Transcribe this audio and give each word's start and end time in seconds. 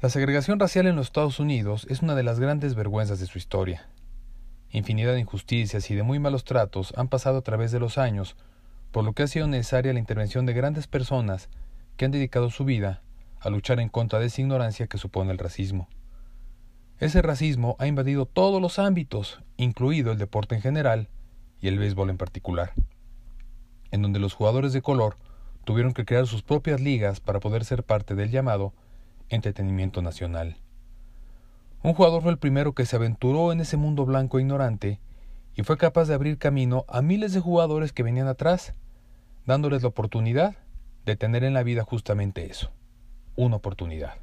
La 0.00 0.10
segregación 0.10 0.60
racial 0.60 0.86
en 0.86 0.94
los 0.94 1.06
Estados 1.06 1.40
Unidos 1.40 1.84
es 1.90 2.02
una 2.02 2.14
de 2.14 2.22
las 2.22 2.38
grandes 2.38 2.76
vergüenzas 2.76 3.18
de 3.18 3.26
su 3.26 3.36
historia. 3.36 3.88
Infinidad 4.70 5.14
de 5.14 5.18
injusticias 5.18 5.90
y 5.90 5.96
de 5.96 6.04
muy 6.04 6.20
malos 6.20 6.44
tratos 6.44 6.94
han 6.96 7.08
pasado 7.08 7.38
a 7.38 7.42
través 7.42 7.72
de 7.72 7.80
los 7.80 7.98
años, 7.98 8.36
por 8.92 9.04
lo 9.04 9.12
que 9.12 9.24
ha 9.24 9.26
sido 9.26 9.48
necesaria 9.48 9.92
la 9.92 9.98
intervención 9.98 10.46
de 10.46 10.52
grandes 10.52 10.86
personas 10.86 11.48
que 11.96 12.04
han 12.04 12.12
dedicado 12.12 12.48
su 12.50 12.64
vida 12.64 13.02
a 13.40 13.50
luchar 13.50 13.80
en 13.80 13.88
contra 13.88 14.20
de 14.20 14.26
esa 14.26 14.40
ignorancia 14.40 14.86
que 14.86 14.98
supone 14.98 15.32
el 15.32 15.38
racismo. 15.38 15.88
Ese 17.00 17.20
racismo 17.20 17.74
ha 17.80 17.88
invadido 17.88 18.24
todos 18.24 18.62
los 18.62 18.78
ámbitos, 18.78 19.40
incluido 19.56 20.12
el 20.12 20.18
deporte 20.18 20.54
en 20.54 20.62
general 20.62 21.08
y 21.60 21.66
el 21.66 21.76
béisbol 21.76 22.10
en 22.10 22.18
particular, 22.18 22.72
en 23.90 24.02
donde 24.02 24.20
los 24.20 24.34
jugadores 24.34 24.72
de 24.72 24.80
color 24.80 25.16
tuvieron 25.64 25.92
que 25.92 26.04
crear 26.04 26.28
sus 26.28 26.42
propias 26.42 26.80
ligas 26.80 27.18
para 27.18 27.40
poder 27.40 27.64
ser 27.64 27.82
parte 27.82 28.14
del 28.14 28.30
llamado 28.30 28.74
entretenimiento 29.28 30.02
nacional. 30.02 30.56
Un 31.82 31.94
jugador 31.94 32.22
fue 32.22 32.32
el 32.32 32.38
primero 32.38 32.72
que 32.72 32.86
se 32.86 32.96
aventuró 32.96 33.52
en 33.52 33.60
ese 33.60 33.76
mundo 33.76 34.04
blanco 34.04 34.38
e 34.38 34.42
ignorante 34.42 35.00
y 35.54 35.62
fue 35.62 35.76
capaz 35.76 36.06
de 36.06 36.14
abrir 36.14 36.38
camino 36.38 36.84
a 36.88 37.02
miles 37.02 37.32
de 37.32 37.40
jugadores 37.40 37.92
que 37.92 38.02
venían 38.02 38.28
atrás, 38.28 38.74
dándoles 39.46 39.82
la 39.82 39.88
oportunidad 39.88 40.56
de 41.04 41.16
tener 41.16 41.44
en 41.44 41.54
la 41.54 41.62
vida 41.62 41.84
justamente 41.84 42.50
eso, 42.50 42.70
una 43.36 43.56
oportunidad. 43.56 44.14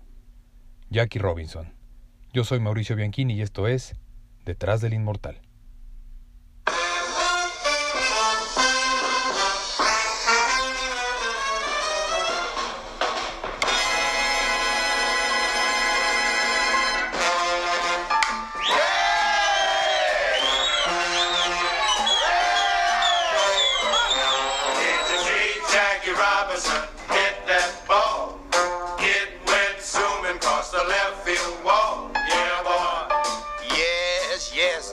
Jackie 0.90 1.20
Robinson. 1.20 1.74
Yo 2.34 2.44
soy 2.44 2.60
Mauricio 2.60 2.96
Bianchini 2.96 3.36
y 3.36 3.42
esto 3.42 3.68
es 3.68 3.96
Detrás 4.46 4.82
del 4.82 4.94
Inmortal. 4.94 5.45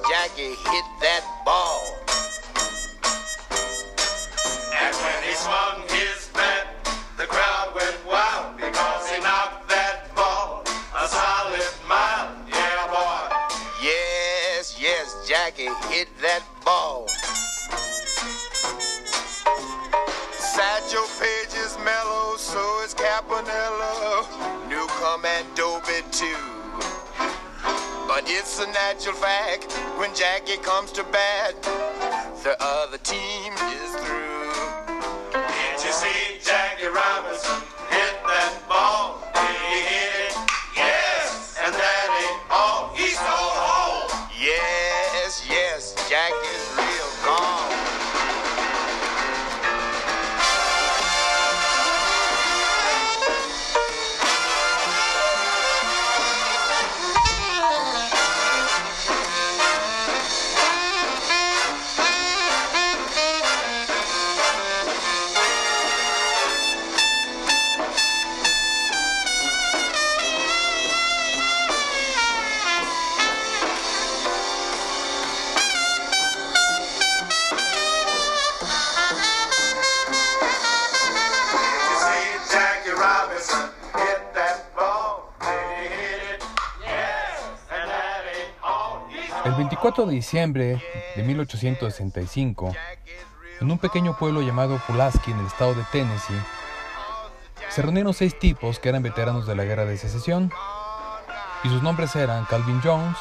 Jackie 0.08 0.54
hit 0.54 0.84
that 1.00 1.22
ball. 1.44 2.01
It's 28.42 28.58
a 28.58 28.66
natural 28.66 29.14
fact. 29.14 29.72
When 29.96 30.12
Jackie 30.16 30.56
comes 30.56 30.90
to 30.92 31.04
bat, 31.04 31.62
the 32.42 32.56
other 32.58 32.98
team 32.98 33.41
4 89.82 90.06
de 90.06 90.14
diciembre 90.14 90.80
de 91.16 91.22
1865, 91.24 92.72
en 93.60 93.68
un 93.68 93.78
pequeño 93.78 94.16
pueblo 94.16 94.40
llamado 94.40 94.80
Pulaski, 94.86 95.32
en 95.32 95.40
el 95.40 95.46
estado 95.46 95.74
de 95.74 95.82
Tennessee, 95.90 96.40
se 97.68 97.82
reunieron 97.82 98.14
seis 98.14 98.38
tipos 98.38 98.78
que 98.78 98.90
eran 98.90 99.02
veteranos 99.02 99.44
de 99.44 99.56
la 99.56 99.64
Guerra 99.64 99.84
de 99.84 99.96
Secesión, 99.96 100.52
y 101.64 101.68
sus 101.68 101.82
nombres 101.82 102.14
eran 102.14 102.44
Calvin 102.44 102.80
Jones, 102.80 103.16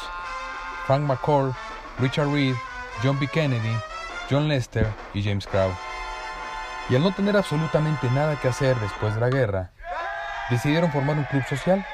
Frank 0.86 1.02
McCord, 1.02 1.52
Richard 1.98 2.30
Reed, 2.32 2.54
John 3.02 3.18
B. 3.18 3.26
Kennedy, 3.26 3.76
John 4.30 4.46
Lester 4.46 4.86
y 5.14 5.24
James 5.24 5.48
Crow. 5.48 5.72
Y 6.88 6.94
al 6.94 7.02
no 7.02 7.12
tener 7.12 7.36
absolutamente 7.36 8.08
nada 8.12 8.38
que 8.40 8.46
hacer 8.46 8.78
después 8.78 9.16
de 9.16 9.20
la 9.20 9.30
guerra, 9.30 9.72
decidieron 10.48 10.92
formar 10.92 11.18
un 11.18 11.24
club 11.24 11.42
social. 11.48 11.84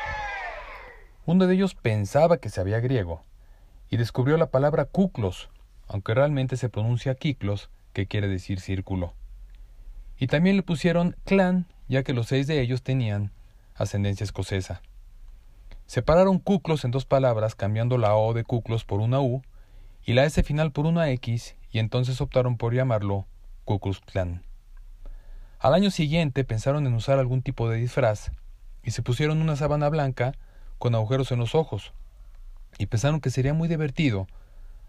Uno 1.24 1.46
de 1.46 1.54
ellos 1.54 1.74
pensaba 1.74 2.36
que 2.36 2.50
sabía 2.50 2.80
griego, 2.80 3.24
y 3.90 3.96
descubrió 3.96 4.36
la 4.36 4.50
palabra 4.50 4.84
Kuklos, 4.84 5.48
aunque 5.86 6.14
realmente 6.14 6.56
se 6.56 6.68
pronuncia 6.68 7.14
Kiklos, 7.14 7.70
que 7.92 8.06
quiere 8.06 8.28
decir 8.28 8.60
círculo. 8.60 9.14
Y 10.18 10.26
también 10.26 10.56
le 10.56 10.62
pusieron 10.62 11.16
clan, 11.24 11.66
ya 11.88 12.02
que 12.02 12.12
los 12.12 12.28
seis 12.28 12.46
de 12.46 12.60
ellos 12.60 12.82
tenían 12.82 13.32
ascendencia 13.74 14.24
escocesa. 14.24 14.82
Separaron 15.86 16.38
Kuklos 16.38 16.84
en 16.84 16.90
dos 16.90 17.06
palabras, 17.06 17.54
cambiando 17.54 17.96
la 17.96 18.14
O 18.14 18.34
de 18.34 18.44
Kuklos 18.44 18.84
por 18.84 19.00
una 19.00 19.20
U 19.20 19.42
y 20.04 20.12
la 20.12 20.24
S 20.24 20.42
final 20.42 20.72
por 20.72 20.86
una 20.86 21.10
X, 21.10 21.56
y 21.70 21.78
entonces 21.78 22.20
optaron 22.20 22.56
por 22.56 22.74
llamarlo 22.74 23.26
Ku 23.64 23.78
Clan. 24.06 24.42
Al 25.58 25.74
año 25.74 25.90
siguiente 25.90 26.44
pensaron 26.44 26.86
en 26.86 26.94
usar 26.94 27.18
algún 27.18 27.42
tipo 27.42 27.68
de 27.68 27.78
disfraz 27.78 28.30
y 28.82 28.92
se 28.92 29.02
pusieron 29.02 29.42
una 29.42 29.56
sábana 29.56 29.88
blanca 29.88 30.32
con 30.78 30.94
agujeros 30.94 31.32
en 31.32 31.38
los 31.40 31.54
ojos, 31.54 31.92
y 32.78 32.86
pensaron 32.86 33.20
que 33.20 33.30
sería 33.30 33.52
muy 33.52 33.68
divertido 33.68 34.26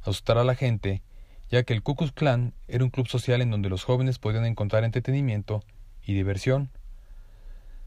asustar 0.02 0.38
a 0.38 0.44
la 0.44 0.56
gente, 0.56 1.02
ya 1.50 1.64
que 1.64 1.74
el 1.74 1.82
Ku 1.84 1.96
Klux 1.96 2.12
Klan 2.12 2.54
era 2.68 2.84
un 2.84 2.92
club 2.92 3.08
social 3.08 3.42
en 3.42 3.52
donde 3.52 3.70
los 3.70 3.84
jóvenes 3.84 4.20
podían 4.20 4.46
encontrar 4.46 4.84
entretenimiento 4.84 5.64
y 6.06 6.14
diversión. 6.14 6.70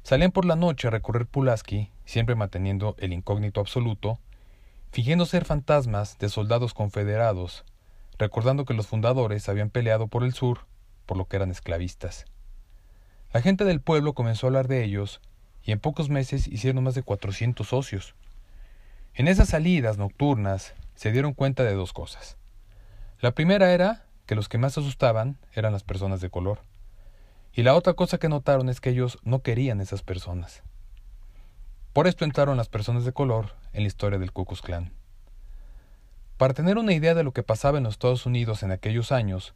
Salían 0.03 0.33
por 0.33 0.45
la 0.45 0.57
noche 0.57 0.89
a 0.89 0.91
recorrer 0.91 1.27
Pulaski, 1.27 1.91
siempre 2.05 2.35
manteniendo 2.35 2.97
el 2.99 3.12
incógnito 3.12 3.61
absoluto, 3.61 4.19
fingiendo 4.91 5.25
ser 5.25 5.45
fantasmas 5.45 6.19
de 6.19 6.29
soldados 6.29 6.75
confederados, 6.75 7.65
recordando 8.19 8.65
que 8.65 8.75
los 8.75 8.89
fundadores 8.89 9.49
habían 9.49 9.71
peleado 9.71 10.09
por 10.09 10.25
el 10.25 10.35
sur, 10.35 10.67
por 11.07 11.17
lo 11.17 11.27
que 11.27 11.37
eran 11.37 11.51
esclavistas. 11.51 12.27
La 13.33 13.41
gente 13.41 13.65
del 13.65 13.81
pueblo 13.81 14.12
comenzó 14.12 14.47
a 14.47 14.49
hablar 14.49 14.69
de 14.69 14.85
ellos, 14.85 15.21
y 15.62 15.71
en 15.71 15.79
pocos 15.79 16.11
meses 16.11 16.49
hicieron 16.49 16.83
más 16.83 16.95
de 16.95 17.05
cuatrocientos 17.05 17.69
socios. 17.69 18.17
En 19.14 19.29
esas 19.29 19.50
salidas 19.50 19.99
nocturnas 19.99 20.73
se 20.94 21.12
dieron 21.12 21.35
cuenta 21.35 21.64
de 21.64 21.75
dos 21.75 21.93
cosas. 21.93 22.38
La 23.20 23.32
primera 23.32 23.73
era 23.73 24.06
que 24.25 24.35
los 24.35 24.49
que 24.49 24.56
más 24.56 24.79
asustaban 24.79 25.37
eran 25.53 25.75
las 25.75 25.85
personas 25.85 26.23
de 26.23 26.31
color. 26.31 26.62
Y 27.53 27.62
la 27.62 27.75
otra 27.75 27.93
cosa 27.93 28.17
que 28.17 28.31
notaron 28.31 28.70
es 28.70 28.81
que 28.81 28.88
ellos 28.88 29.19
no 29.23 29.43
querían 29.43 29.82
esas 29.82 30.03
personas. 30.03 30.62
Por 31.93 32.06
esto 32.06 32.25
entraron 32.25 32.56
las 32.56 32.70
personas 32.70 33.05
de 33.05 33.12
color 33.12 33.55
en 33.75 33.82
la 33.82 33.88
historia 33.88 34.19
del 34.19 34.32
Ku 34.32 34.47
Klux 34.47 34.62
Klan. 34.62 34.94
Para 36.38 36.55
tener 36.55 36.79
una 36.79 36.94
idea 36.94 37.14
de 37.14 37.23
lo 37.23 37.32
que 37.32 37.43
pasaba 37.43 37.76
en 37.76 37.85
los 37.85 37.94
Estados 37.94 38.25
Unidos 38.25 38.62
en 38.62 38.70
aquellos 38.70 39.12
años, 39.12 39.55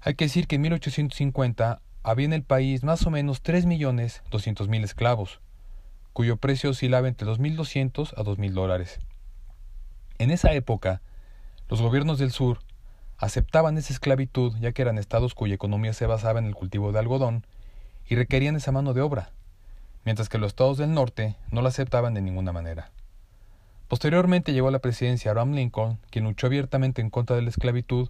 hay 0.00 0.14
que 0.14 0.24
decir 0.24 0.46
que 0.46 0.56
en 0.56 0.62
1850 0.62 1.82
había 2.02 2.24
en 2.24 2.32
el 2.32 2.44
país 2.44 2.82
más 2.82 3.06
o 3.06 3.10
menos 3.10 3.42
3.200.000 3.42 4.84
esclavos, 4.84 5.42
cuyo 6.12 6.36
precio 6.36 6.70
oscilaba 6.70 7.08
entre 7.08 7.26
2.200 7.26 8.12
a 8.16 8.22
2.000 8.22 8.52
dólares. 8.52 8.98
En 10.18 10.30
esa 10.30 10.52
época, 10.52 11.02
los 11.68 11.80
gobiernos 11.80 12.18
del 12.18 12.30
sur 12.30 12.58
aceptaban 13.18 13.78
esa 13.78 13.92
esclavitud 13.92 14.54
ya 14.60 14.72
que 14.72 14.82
eran 14.82 14.98
estados 14.98 15.34
cuya 15.34 15.54
economía 15.54 15.92
se 15.92 16.06
basaba 16.06 16.38
en 16.38 16.46
el 16.46 16.54
cultivo 16.54 16.92
de 16.92 16.98
algodón 16.98 17.46
y 18.08 18.16
requerían 18.16 18.56
esa 18.56 18.72
mano 18.72 18.92
de 18.92 19.02
obra. 19.02 19.30
mientras 20.04 20.30
que 20.30 20.38
los 20.38 20.48
estados 20.48 20.78
del 20.78 20.94
norte 20.94 21.36
no 21.50 21.60
la 21.60 21.68
aceptaban 21.68 22.14
de 22.14 22.22
ninguna 22.22 22.52
manera. 22.52 22.90
Posteriormente 23.86 24.52
llegó 24.52 24.68
a 24.68 24.70
la 24.70 24.78
presidencia 24.78 25.30
Abraham 25.30 25.52
Lincoln, 25.52 25.98
quien 26.10 26.24
luchó 26.24 26.46
abiertamente 26.46 27.02
en 27.02 27.10
contra 27.10 27.36
de 27.36 27.42
la 27.42 27.50
esclavitud 27.50 28.08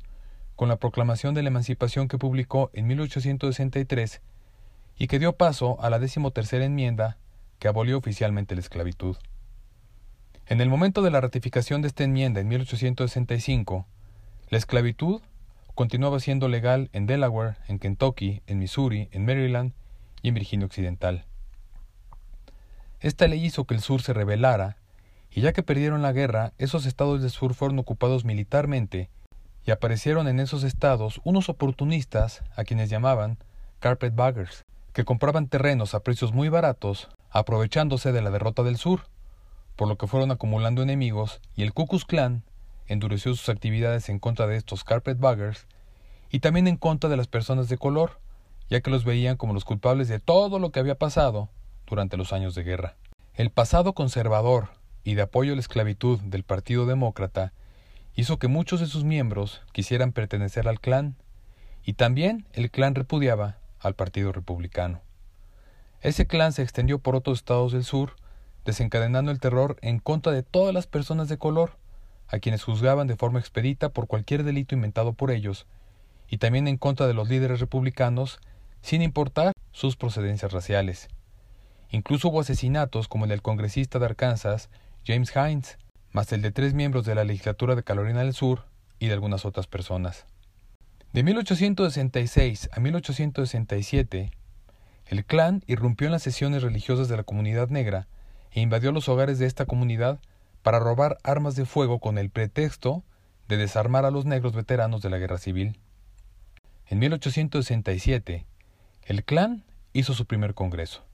con 0.54 0.68
la 0.68 0.76
proclamación 0.76 1.34
de 1.34 1.42
la 1.42 1.48
emancipación 1.48 2.06
que 2.06 2.18
publicó 2.18 2.70
en 2.74 2.86
1863 2.86 4.20
y 4.98 5.06
que 5.06 5.18
dio 5.18 5.32
paso 5.32 5.80
a 5.80 5.90
la 5.90 5.98
decimotercera 5.98 6.64
enmienda 6.64 7.16
que 7.60 7.68
abolió 7.68 7.98
oficialmente 7.98 8.56
la 8.56 8.62
esclavitud. 8.62 9.16
En 10.46 10.60
el 10.60 10.68
momento 10.68 11.02
de 11.02 11.12
la 11.12 11.20
ratificación 11.20 11.82
de 11.82 11.88
esta 11.88 12.02
enmienda 12.02 12.40
en 12.40 12.48
1865, 12.48 13.86
la 14.48 14.58
esclavitud 14.58 15.22
continuaba 15.76 16.18
siendo 16.18 16.48
legal 16.48 16.90
en 16.92 17.06
Delaware, 17.06 17.58
en 17.68 17.78
Kentucky, 17.78 18.42
en 18.48 18.58
Missouri, 18.58 19.08
en 19.12 19.24
Maryland 19.24 19.74
y 20.22 20.28
en 20.28 20.34
Virginia 20.34 20.66
Occidental. 20.66 21.26
Esta 22.98 23.28
ley 23.28 23.44
hizo 23.44 23.64
que 23.64 23.74
el 23.74 23.80
sur 23.80 24.02
se 24.02 24.12
rebelara, 24.12 24.76
y 25.30 25.42
ya 25.42 25.52
que 25.52 25.62
perdieron 25.62 26.02
la 26.02 26.12
guerra, 26.12 26.52
esos 26.58 26.86
estados 26.86 27.22
del 27.22 27.30
sur 27.30 27.54
fueron 27.54 27.78
ocupados 27.78 28.24
militarmente, 28.24 29.08
y 29.64 29.70
aparecieron 29.70 30.26
en 30.26 30.40
esos 30.40 30.64
estados 30.64 31.20
unos 31.24 31.48
oportunistas 31.48 32.42
a 32.56 32.64
quienes 32.64 32.90
llamaban 32.90 33.38
carpetbaggers, 33.78 34.64
que 34.92 35.04
compraban 35.04 35.46
terrenos 35.46 35.94
a 35.94 36.00
precios 36.00 36.32
muy 36.32 36.48
baratos, 36.48 37.08
aprovechándose 37.30 38.12
de 38.12 38.22
la 38.22 38.30
derrota 38.30 38.62
del 38.62 38.76
sur, 38.76 39.02
por 39.76 39.88
lo 39.88 39.96
que 39.96 40.06
fueron 40.06 40.30
acumulando 40.30 40.82
enemigos 40.82 41.40
y 41.56 41.62
el 41.62 41.72
Ku 41.72 41.86
Klux 41.86 42.04
Klan 42.04 42.44
endureció 42.86 43.34
sus 43.34 43.48
actividades 43.48 44.08
en 44.08 44.18
contra 44.18 44.46
de 44.46 44.56
estos 44.56 44.84
carpetbaggers 44.84 45.66
y 46.30 46.40
también 46.40 46.66
en 46.66 46.76
contra 46.76 47.08
de 47.08 47.16
las 47.16 47.28
personas 47.28 47.68
de 47.68 47.78
color, 47.78 48.20
ya 48.68 48.80
que 48.80 48.90
los 48.90 49.04
veían 49.04 49.36
como 49.36 49.54
los 49.54 49.64
culpables 49.64 50.08
de 50.08 50.20
todo 50.20 50.58
lo 50.58 50.70
que 50.70 50.80
había 50.80 50.96
pasado 50.96 51.48
durante 51.86 52.16
los 52.16 52.32
años 52.32 52.54
de 52.54 52.62
guerra. 52.62 52.96
El 53.34 53.50
pasado 53.50 53.94
conservador 53.94 54.68
y 55.02 55.14
de 55.14 55.22
apoyo 55.22 55.52
a 55.52 55.54
la 55.54 55.60
esclavitud 55.60 56.20
del 56.20 56.42
Partido 56.42 56.86
Demócrata 56.86 57.52
hizo 58.14 58.38
que 58.38 58.48
muchos 58.48 58.80
de 58.80 58.86
sus 58.86 59.04
miembros 59.04 59.62
quisieran 59.72 60.12
pertenecer 60.12 60.68
al 60.68 60.80
clan, 60.80 61.16
y 61.84 61.94
también 61.94 62.46
el 62.52 62.70
clan 62.70 62.94
repudiaba 62.94 63.56
al 63.78 63.94
Partido 63.94 64.32
Republicano. 64.32 65.00
Ese 66.02 66.26
clan 66.26 66.52
se 66.52 66.62
extendió 66.62 66.98
por 66.98 67.14
otros 67.14 67.38
estados 67.38 67.72
del 67.72 67.84
sur, 67.84 68.16
desencadenando 68.64 69.30
el 69.30 69.40
terror 69.40 69.76
en 69.82 69.98
contra 69.98 70.32
de 70.32 70.42
todas 70.42 70.72
las 70.72 70.86
personas 70.86 71.28
de 71.28 71.38
color, 71.38 71.76
a 72.28 72.38
quienes 72.38 72.62
juzgaban 72.62 73.06
de 73.06 73.16
forma 73.16 73.40
expedita 73.40 73.90
por 73.90 74.06
cualquier 74.06 74.44
delito 74.44 74.74
inventado 74.74 75.12
por 75.12 75.30
ellos, 75.30 75.66
y 76.28 76.38
también 76.38 76.68
en 76.68 76.78
contra 76.78 77.06
de 77.06 77.14
los 77.14 77.28
líderes 77.28 77.60
republicanos, 77.60 78.40
sin 78.82 79.02
importar 79.02 79.52
sus 79.72 79.96
procedencias 79.96 80.52
raciales. 80.52 81.08
Incluso 81.90 82.28
hubo 82.28 82.40
asesinatos 82.40 83.08
como 83.08 83.24
el 83.24 83.30
del 83.30 83.42
congresista 83.42 83.98
de 83.98 84.06
Arkansas, 84.06 84.70
James 85.04 85.32
Hines, 85.34 85.76
más 86.12 86.32
el 86.32 86.40
de 86.40 86.52
tres 86.52 86.72
miembros 86.72 87.04
de 87.04 87.14
la 87.14 87.24
legislatura 87.24 87.74
de 87.74 87.82
Carolina 87.82 88.20
del 88.20 88.32
Sur 88.32 88.64
y 88.98 89.08
de 89.08 89.14
algunas 89.14 89.44
otras 89.44 89.66
personas. 89.66 90.24
De 91.12 91.24
1866 91.24 92.70
a 92.72 92.80
1867, 92.80 94.30
el 95.10 95.24
clan 95.24 95.64
irrumpió 95.66 96.06
en 96.06 96.12
las 96.12 96.22
sesiones 96.22 96.62
religiosas 96.62 97.08
de 97.08 97.16
la 97.16 97.24
comunidad 97.24 97.68
negra 97.68 98.06
e 98.52 98.60
invadió 98.60 98.92
los 98.92 99.08
hogares 99.08 99.40
de 99.40 99.46
esta 99.46 99.66
comunidad 99.66 100.20
para 100.62 100.78
robar 100.78 101.18
armas 101.24 101.56
de 101.56 101.66
fuego 101.66 101.98
con 101.98 102.16
el 102.16 102.30
pretexto 102.30 103.02
de 103.48 103.56
desarmar 103.56 104.04
a 104.04 104.12
los 104.12 104.24
negros 104.24 104.54
veteranos 104.54 105.02
de 105.02 105.10
la 105.10 105.18
guerra 105.18 105.38
civil. 105.38 105.80
En 106.86 107.00
1867, 107.00 108.46
el 109.02 109.24
clan 109.24 109.64
hizo 109.92 110.14
su 110.14 110.26
primer 110.26 110.54
congreso. 110.54 111.04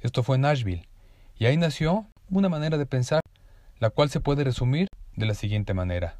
Esto 0.00 0.24
fue 0.24 0.34
en 0.34 0.42
Nashville, 0.42 0.88
y 1.38 1.46
ahí 1.46 1.56
nació 1.56 2.08
una 2.30 2.48
manera 2.48 2.76
de 2.76 2.86
pensar, 2.86 3.20
la 3.78 3.90
cual 3.90 4.10
se 4.10 4.18
puede 4.18 4.42
resumir 4.42 4.88
de 5.14 5.26
la 5.26 5.34
siguiente 5.34 5.74
manera. 5.74 6.18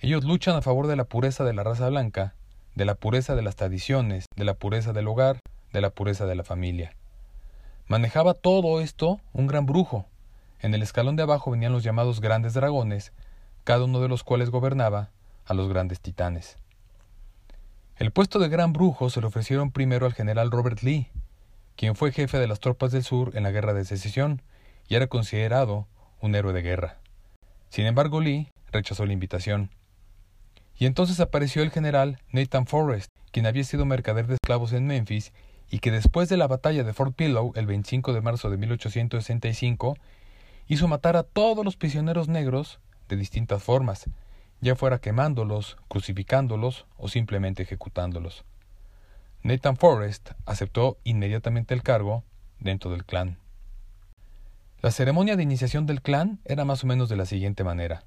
Ellos 0.00 0.24
luchan 0.24 0.56
a 0.56 0.62
favor 0.62 0.88
de 0.88 0.96
la 0.96 1.04
pureza 1.04 1.44
de 1.44 1.52
la 1.52 1.62
raza 1.62 1.88
blanca, 1.90 2.34
de 2.74 2.86
la 2.86 2.96
pureza 2.96 3.36
de 3.36 3.42
las 3.42 3.54
tradiciones, 3.54 4.24
de 4.34 4.44
la 4.44 4.54
pureza 4.54 4.92
del 4.92 5.06
hogar, 5.06 5.38
de 5.72 5.80
la 5.80 5.90
pureza 5.90 6.26
de 6.26 6.34
la 6.34 6.44
familia. 6.44 6.94
Manejaba 7.86 8.34
todo 8.34 8.80
esto 8.80 9.20
un 9.32 9.46
gran 9.46 9.66
brujo. 9.66 10.06
En 10.60 10.74
el 10.74 10.82
escalón 10.82 11.16
de 11.16 11.22
abajo 11.22 11.50
venían 11.50 11.72
los 11.72 11.82
llamados 11.82 12.20
grandes 12.20 12.54
dragones, 12.54 13.12
cada 13.64 13.84
uno 13.84 14.00
de 14.00 14.08
los 14.08 14.22
cuales 14.22 14.50
gobernaba 14.50 15.10
a 15.44 15.54
los 15.54 15.68
grandes 15.68 16.00
titanes. 16.00 16.56
El 17.96 18.12
puesto 18.12 18.38
de 18.38 18.48
gran 18.48 18.72
brujo 18.72 19.10
se 19.10 19.20
le 19.20 19.26
ofrecieron 19.26 19.72
primero 19.72 20.06
al 20.06 20.14
general 20.14 20.50
Robert 20.50 20.82
Lee, 20.82 21.08
quien 21.76 21.96
fue 21.96 22.12
jefe 22.12 22.38
de 22.38 22.46
las 22.46 22.60
tropas 22.60 22.92
del 22.92 23.02
sur 23.02 23.36
en 23.36 23.42
la 23.42 23.50
guerra 23.50 23.74
de 23.74 23.84
secesión 23.84 24.42
y 24.88 24.94
era 24.94 25.06
considerado 25.06 25.86
un 26.20 26.34
héroe 26.34 26.52
de 26.52 26.62
guerra. 26.62 26.98
Sin 27.70 27.86
embargo, 27.86 28.20
Lee 28.20 28.48
rechazó 28.72 29.06
la 29.06 29.12
invitación. 29.12 29.70
Y 30.78 30.86
entonces 30.86 31.20
apareció 31.20 31.62
el 31.62 31.70
general 31.70 32.18
Nathan 32.32 32.66
Forrest, 32.66 33.10
quien 33.32 33.46
había 33.46 33.64
sido 33.64 33.84
mercader 33.84 34.26
de 34.26 34.34
esclavos 34.34 34.72
en 34.72 34.86
Memphis 34.86 35.32
y 35.70 35.78
que 35.78 35.92
después 35.92 36.28
de 36.28 36.36
la 36.36 36.48
batalla 36.48 36.82
de 36.82 36.92
Fort 36.92 37.14
Pillow 37.14 37.52
el 37.54 37.66
25 37.66 38.12
de 38.12 38.20
marzo 38.20 38.50
de 38.50 38.56
1865 38.56 39.96
hizo 40.66 40.88
matar 40.88 41.16
a 41.16 41.22
todos 41.22 41.64
los 41.64 41.76
prisioneros 41.76 42.28
negros 42.28 42.80
de 43.08 43.16
distintas 43.16 43.62
formas, 43.62 44.10
ya 44.60 44.74
fuera 44.74 44.98
quemándolos, 44.98 45.76
crucificándolos 45.88 46.86
o 46.98 47.08
simplemente 47.08 47.62
ejecutándolos. 47.62 48.44
Nathan 49.42 49.76
Forrest 49.76 50.32
aceptó 50.44 50.98
inmediatamente 51.04 51.72
el 51.72 51.82
cargo 51.82 52.24
dentro 52.58 52.90
del 52.90 53.04
clan. 53.04 53.38
La 54.82 54.90
ceremonia 54.90 55.36
de 55.36 55.42
iniciación 55.44 55.86
del 55.86 56.02
clan 56.02 56.40
era 56.44 56.64
más 56.64 56.84
o 56.84 56.86
menos 56.86 57.08
de 57.08 57.16
la 57.16 57.26
siguiente 57.26 57.64
manera. 57.64 58.04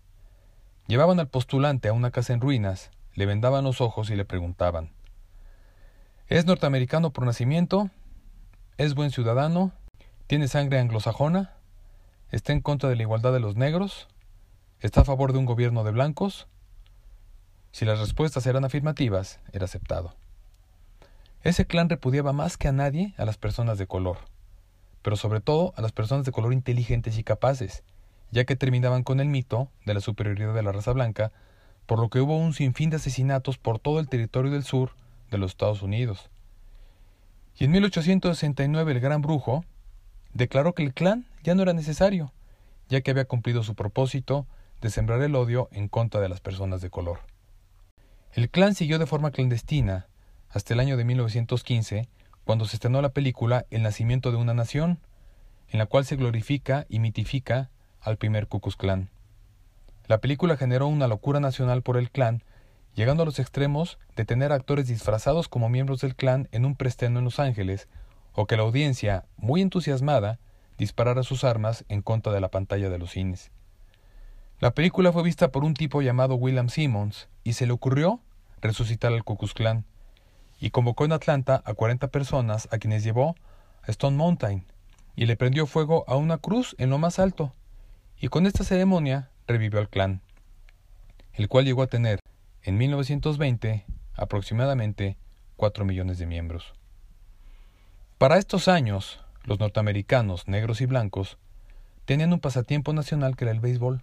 Llevaban 0.88 1.20
al 1.20 1.30
postulante 1.30 1.88
a 1.88 1.94
una 1.94 2.12
casa 2.12 2.34
en 2.34 2.42
ruinas, 2.42 2.92
le 3.16 3.26
vendaban 3.26 3.64
los 3.64 3.80
ojos 3.80 4.10
y 4.10 4.16
le 4.16 4.26
preguntaban 4.26 4.92
¿Es 6.34 6.48
norteamericano 6.48 7.14
por 7.14 7.28
nacimiento? 7.28 7.92
¿Es 8.80 8.96
buen 8.96 9.12
ciudadano? 9.12 9.72
¿Tiene 10.26 10.48
sangre 10.48 10.80
anglosajona? 10.80 11.54
¿Está 12.32 12.54
en 12.54 12.62
contra 12.62 12.90
de 12.90 12.96
la 12.96 13.04
igualdad 13.04 13.34
de 13.34 13.40
los 13.40 13.56
negros? 13.56 14.08
¿Está 14.80 15.02
a 15.02 15.06
favor 15.06 15.32
de 15.32 15.38
un 15.38 15.46
gobierno 15.46 15.84
de 15.84 15.92
blancos? 15.92 16.48
Si 17.72 17.86
las 17.86 18.00
respuestas 18.00 18.48
eran 18.48 18.66
afirmativas, 18.66 19.42
era 19.52 19.66
aceptado. 19.66 20.16
Ese 21.44 21.68
clan 21.68 21.88
repudiaba 21.88 22.34
más 22.34 22.58
que 22.58 22.68
a 22.68 22.72
nadie 22.72 23.14
a 23.18 23.26
las 23.26 23.38
personas 23.38 23.78
de 23.78 23.86
color, 23.86 24.18
pero 25.04 25.16
sobre 25.18 25.40
todo 25.40 25.72
a 25.78 25.84
las 25.84 25.92
personas 25.92 26.26
de 26.26 26.32
color 26.32 26.52
inteligentes 26.52 27.16
y 27.20 27.24
capaces, 27.24 27.84
ya 28.32 28.44
que 28.44 28.56
terminaban 28.56 29.04
con 29.04 29.20
el 29.20 29.28
mito 29.28 29.70
de 29.86 29.94
la 29.94 30.02
superioridad 30.02 30.56
de 30.56 30.64
la 30.64 30.72
raza 30.72 30.94
blanca, 30.94 31.32
por 31.86 32.00
lo 32.00 32.10
que 32.10 32.22
hubo 32.22 32.36
un 32.36 32.56
sinfín 32.56 32.90
de 32.90 32.96
asesinatos 32.96 33.60
por 33.60 33.78
todo 33.78 34.00
el 34.00 34.10
territorio 34.10 34.52
del 34.52 34.64
sur 34.64 34.94
de 35.34 35.40
los 35.40 35.52
Estados 35.52 35.82
Unidos. 35.82 36.30
Y 37.58 37.66
en 37.66 37.72
1869 37.72 38.92
el 38.92 39.00
gran 39.00 39.22
brujo 39.22 39.64
declaró 40.34 40.74
que 40.74 40.84
el 40.84 40.94
clan 40.94 41.26
ya 41.44 41.56
no 41.56 41.62
era 41.64 41.74
necesario, 41.74 42.34
ya 42.90 43.02
que 43.02 43.12
había 43.12 43.26
cumplido 43.26 43.64
su 43.64 43.76
propósito 43.76 44.48
de 44.82 44.90
sembrar 44.90 45.22
el 45.22 45.36
odio 45.36 45.70
en 45.72 45.88
contra 45.88 46.20
de 46.20 46.30
las 46.30 46.42
personas 46.42 46.82
de 46.82 46.90
color. 46.90 47.20
El 48.34 48.50
clan 48.50 48.76
siguió 48.76 49.00
de 49.00 49.06
forma 49.06 49.32
clandestina 49.32 50.08
hasta 50.50 50.74
el 50.74 50.80
año 50.80 50.98
de 50.98 51.06
1915, 51.06 52.08
cuando 52.44 52.66
se 52.66 52.76
estrenó 52.76 53.02
la 53.02 53.10
película 53.10 53.66
El 53.70 53.84
nacimiento 53.84 54.32
de 54.32 54.38
una 54.38 54.54
nación, 54.54 55.00
en 55.70 55.80
la 55.80 55.86
cual 55.86 56.06
se 56.06 56.16
glorifica 56.16 56.86
y 56.90 57.00
mitifica 57.00 57.70
al 58.02 58.18
primer 58.18 58.48
Ku 58.48 58.60
Klux 58.60 58.76
Klan. 58.76 59.10
La 60.08 60.20
película 60.20 60.58
generó 60.58 60.88
una 60.88 61.08
locura 61.08 61.40
nacional 61.40 61.82
por 61.82 61.98
el 61.98 62.12
clan 62.12 62.44
llegando 62.96 63.24
a 63.24 63.26
los 63.26 63.40
extremos 63.40 63.98
de 64.16 64.26
tener 64.26 64.52
actores 64.52 64.88
disfrazados 64.88 65.48
como 65.48 65.70
miembros 65.70 66.02
del 66.02 66.16
clan 66.16 66.48
en 66.52 66.66
un 66.66 66.76
preestreno 66.76 67.20
en 67.20 67.26
Los 67.26 67.40
Ángeles, 67.40 67.88
o 68.34 68.46
que 68.46 68.58
la 68.58 68.64
audiencia, 68.64 69.26
muy 69.38 69.62
entusiasmada, 69.62 70.40
disparara 70.78 71.24
sus 71.24 71.44
armas 71.44 71.86
en 71.88 72.02
contra 72.02 72.34
de 72.34 72.42
la 72.42 72.50
pantalla 72.50 72.90
de 72.90 72.98
los 72.98 73.12
cines. 73.12 73.52
La 74.60 74.74
película 74.74 75.12
fue 75.12 75.24
vista 75.24 75.52
por 75.52 75.64
un 75.64 75.74
tipo 75.74 76.02
llamado 76.02 76.36
William 76.36 76.70
Simmons 76.70 77.28
y 77.44 77.54
se 77.54 77.66
le 77.66 77.74
ocurrió 77.74 78.22
resucitar 78.62 79.12
al 79.12 79.24
Ku 79.24 79.38
Klux 79.38 79.54
Klan 79.54 79.86
y 80.60 80.70
convocó 80.70 81.06
en 81.06 81.12
Atlanta 81.12 81.62
a 81.66 81.74
40 81.74 82.08
personas 82.08 82.70
a 82.72 82.78
quienes 82.78 83.04
llevó 83.04 83.36
a 83.82 83.92
Stone 83.92 84.16
Mountain 84.16 84.66
y 85.16 85.26
le 85.26 85.36
prendió 85.36 85.68
fuego 85.68 86.06
a 86.08 86.16
una 86.16 86.38
cruz 86.38 86.76
en 86.80 86.90
lo 86.90 86.98
más 86.98 87.20
alto 87.20 87.54
y 88.20 88.30
con 88.30 88.46
esta 88.46 88.64
ceremonia 88.64 89.30
revivió 89.48 89.80
al 89.80 89.90
clan, 89.90 90.22
el 91.34 91.50
cual 91.50 91.66
llegó 91.66 91.82
a 91.82 91.88
tener 91.88 92.20
en 92.64 92.78
1920, 92.78 93.86
aproximadamente 94.16 95.18
4 95.58 95.86
millones 95.86 96.18
de 96.18 96.26
miembros. 96.26 96.74
Para 98.18 98.38
estos 98.38 98.68
años, 98.68 99.20
los 99.44 99.60
norteamericanos, 99.60 100.48
negros 100.48 100.80
y 100.80 100.86
blancos, 100.86 101.38
tenían 102.06 102.32
un 102.32 102.40
pasatiempo 102.40 102.94
nacional 102.94 103.36
que 103.36 103.46
era 103.46 103.52
el 103.52 103.60
béisbol, 103.60 104.02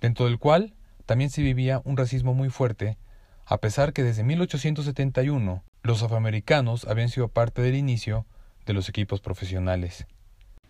dentro 0.00 0.26
del 0.26 0.38
cual 0.38 0.74
también 1.06 1.30
se 1.30 1.42
vivía 1.42 1.82
un 1.84 1.96
racismo 1.96 2.32
muy 2.32 2.48
fuerte, 2.48 2.96
a 3.44 3.58
pesar 3.58 3.92
que 3.92 4.02
desde 4.02 4.22
1871 4.24 5.62
los 5.82 6.02
afroamericanos 6.02 6.86
habían 6.86 7.08
sido 7.08 7.28
parte 7.28 7.60
del 7.60 7.74
inicio 7.74 8.24
de 8.66 8.72
los 8.72 8.88
equipos 8.88 9.20
profesionales. 9.20 10.06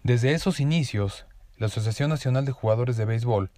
Desde 0.02 0.32
esos 0.32 0.58
inicios, 0.58 1.26
la 1.56 1.66
Asociación 1.66 2.10
Nacional 2.10 2.44
de 2.44 2.52
Jugadores 2.52 2.96
de 2.96 3.04
Béisbol 3.04 3.50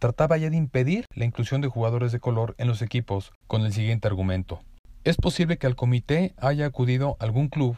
trataba 0.00 0.38
ya 0.38 0.48
de 0.48 0.56
impedir 0.56 1.04
la 1.14 1.26
inclusión 1.26 1.60
de 1.60 1.68
jugadores 1.68 2.10
de 2.10 2.20
color 2.20 2.54
en 2.58 2.66
los 2.66 2.80
equipos 2.80 3.32
con 3.46 3.66
el 3.66 3.72
siguiente 3.72 4.08
argumento. 4.08 4.60
Es 5.04 5.16
posible 5.16 5.58
que 5.58 5.66
al 5.66 5.76
comité 5.76 6.34
haya 6.38 6.66
acudido 6.66 7.16
algún 7.20 7.48
club 7.48 7.76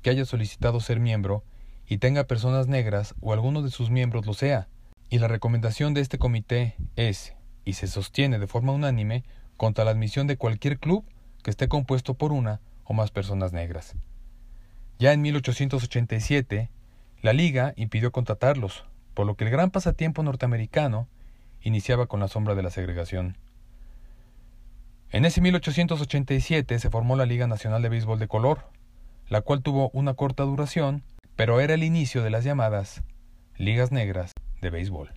que 0.00 0.10
haya 0.10 0.24
solicitado 0.24 0.78
ser 0.78 1.00
miembro 1.00 1.42
y 1.88 1.98
tenga 1.98 2.24
personas 2.24 2.68
negras 2.68 3.14
o 3.20 3.32
alguno 3.32 3.60
de 3.60 3.70
sus 3.70 3.90
miembros 3.90 4.24
lo 4.24 4.34
sea, 4.34 4.68
y 5.10 5.18
la 5.18 5.28
recomendación 5.28 5.94
de 5.94 6.00
este 6.00 6.16
comité 6.16 6.76
es, 6.96 7.34
y 7.64 7.74
se 7.74 7.88
sostiene 7.88 8.38
de 8.38 8.46
forma 8.46 8.72
unánime, 8.72 9.24
contra 9.56 9.84
la 9.84 9.90
admisión 9.90 10.26
de 10.26 10.36
cualquier 10.36 10.78
club 10.78 11.04
que 11.42 11.50
esté 11.50 11.68
compuesto 11.68 12.14
por 12.14 12.32
una 12.32 12.60
o 12.84 12.94
más 12.94 13.10
personas 13.10 13.52
negras. 13.52 13.96
Ya 14.98 15.12
en 15.12 15.22
1887, 15.22 16.70
la 17.20 17.32
Liga 17.32 17.74
impidió 17.76 18.12
contratarlos, 18.12 18.84
por 19.12 19.26
lo 19.26 19.36
que 19.36 19.44
el 19.44 19.50
gran 19.50 19.70
pasatiempo 19.70 20.22
norteamericano 20.22 21.08
iniciaba 21.64 22.06
con 22.06 22.20
la 22.20 22.28
sombra 22.28 22.54
de 22.54 22.62
la 22.62 22.70
segregación. 22.70 23.36
En 25.10 25.24
ese 25.24 25.40
1887 25.40 26.78
se 26.78 26.90
formó 26.90 27.16
la 27.16 27.26
Liga 27.26 27.46
Nacional 27.46 27.82
de 27.82 27.88
Béisbol 27.88 28.18
de 28.18 28.28
Color, 28.28 28.68
la 29.28 29.40
cual 29.40 29.62
tuvo 29.62 29.90
una 29.92 30.14
corta 30.14 30.44
duración, 30.44 31.02
pero 31.36 31.60
era 31.60 31.74
el 31.74 31.82
inicio 31.82 32.22
de 32.22 32.30
las 32.30 32.44
llamadas 32.44 33.02
Ligas 33.56 33.90
Negras 33.90 34.32
de 34.60 34.70
Béisbol. 34.70 35.10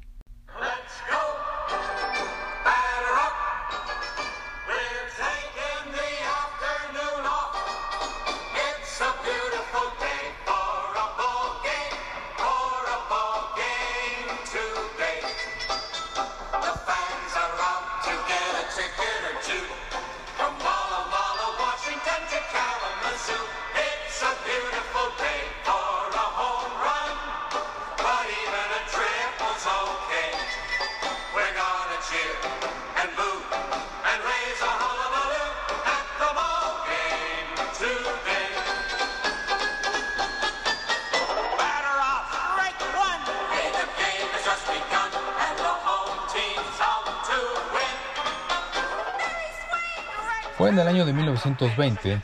1920 51.65 52.21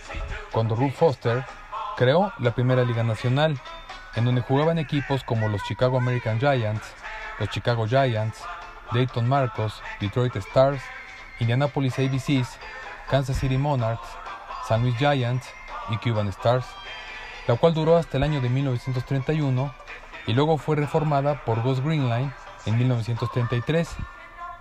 cuando 0.52 0.76
Ruth 0.76 0.94
Foster 0.94 1.44
creó 1.98 2.32
la 2.40 2.52
primera 2.54 2.84
liga 2.84 3.04
nacional, 3.04 3.60
en 4.16 4.26
donde 4.26 4.42
jugaban 4.42 4.78
equipos 4.78 5.24
como 5.24 5.50
los 5.50 5.64
Chicago 5.64 5.98
American 5.98 6.40
Giants, 6.40 6.84
los 7.40 7.50
Chicago 7.50 7.88
Giants, 7.88 8.40
Dayton 8.92 9.28
Marcos, 9.28 9.82
Detroit 10.00 10.36
Stars, 10.36 10.82
Indianapolis 11.40 11.98
ABCs, 11.98 12.60
Kansas 13.10 13.38
City 13.38 13.58
Monarchs, 13.58 14.08
San 14.68 14.84
Luis 14.84 14.96
Giants 14.98 15.48
y 15.90 15.98
Cuban 15.98 16.28
Stars, 16.28 16.66
la 17.48 17.56
cual 17.56 17.74
duró 17.74 17.98
hasta 17.98 18.18
el 18.18 18.24
año 18.24 18.40
de 18.40 18.50
1931 18.50 19.74
y 20.28 20.34
luego 20.34 20.58
fue 20.58 20.76
reformada 20.76 21.44
por 21.44 21.62
Gus 21.62 21.82
Greenline 21.82 22.32
en 22.66 22.78
1933. 22.78 23.90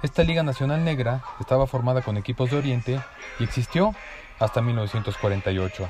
Esta 0.02 0.24
Liga 0.24 0.42
Nacional 0.42 0.84
Negra 0.84 1.22
estaba 1.38 1.66
formada 1.68 2.02
con 2.02 2.16
equipos 2.16 2.50
de 2.50 2.56
Oriente 2.56 3.00
y 3.38 3.44
existió 3.44 3.94
hasta 4.42 4.60
1948. 4.60 5.88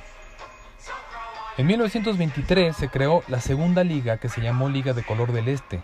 En 1.57 1.67
1923 1.67 2.77
se 2.77 2.89
creó 2.91 3.23
la 3.29 3.41
segunda 3.41 3.83
liga 3.83 4.19
que 4.19 4.29
se 4.29 4.43
llamó 4.43 4.69
Liga 4.69 4.93
de 4.93 5.03
Color 5.03 5.33
del 5.33 5.49
Este, 5.49 5.83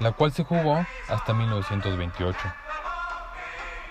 la 0.00 0.12
cual 0.12 0.32
se 0.32 0.44
jugó 0.44 0.84
hasta 1.08 1.34
1928. 1.34 2.38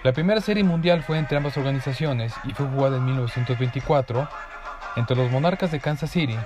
La 0.04 0.14
primera 0.14 0.42
serie 0.42 0.64
mundial 0.64 1.04
fue 1.04 1.20
entre 1.20 1.38
ambas 1.38 1.58
organizaciones 1.58 2.34
y 2.44 2.54
fue 2.54 2.68
jugada 2.68 2.98
en 2.98 3.06
1924 3.06 4.28
entre 4.96 5.16
los 5.16 5.30
Monarcas 5.32 5.72
de 5.72 5.80
Kansas 5.80 6.10
City 6.10 6.38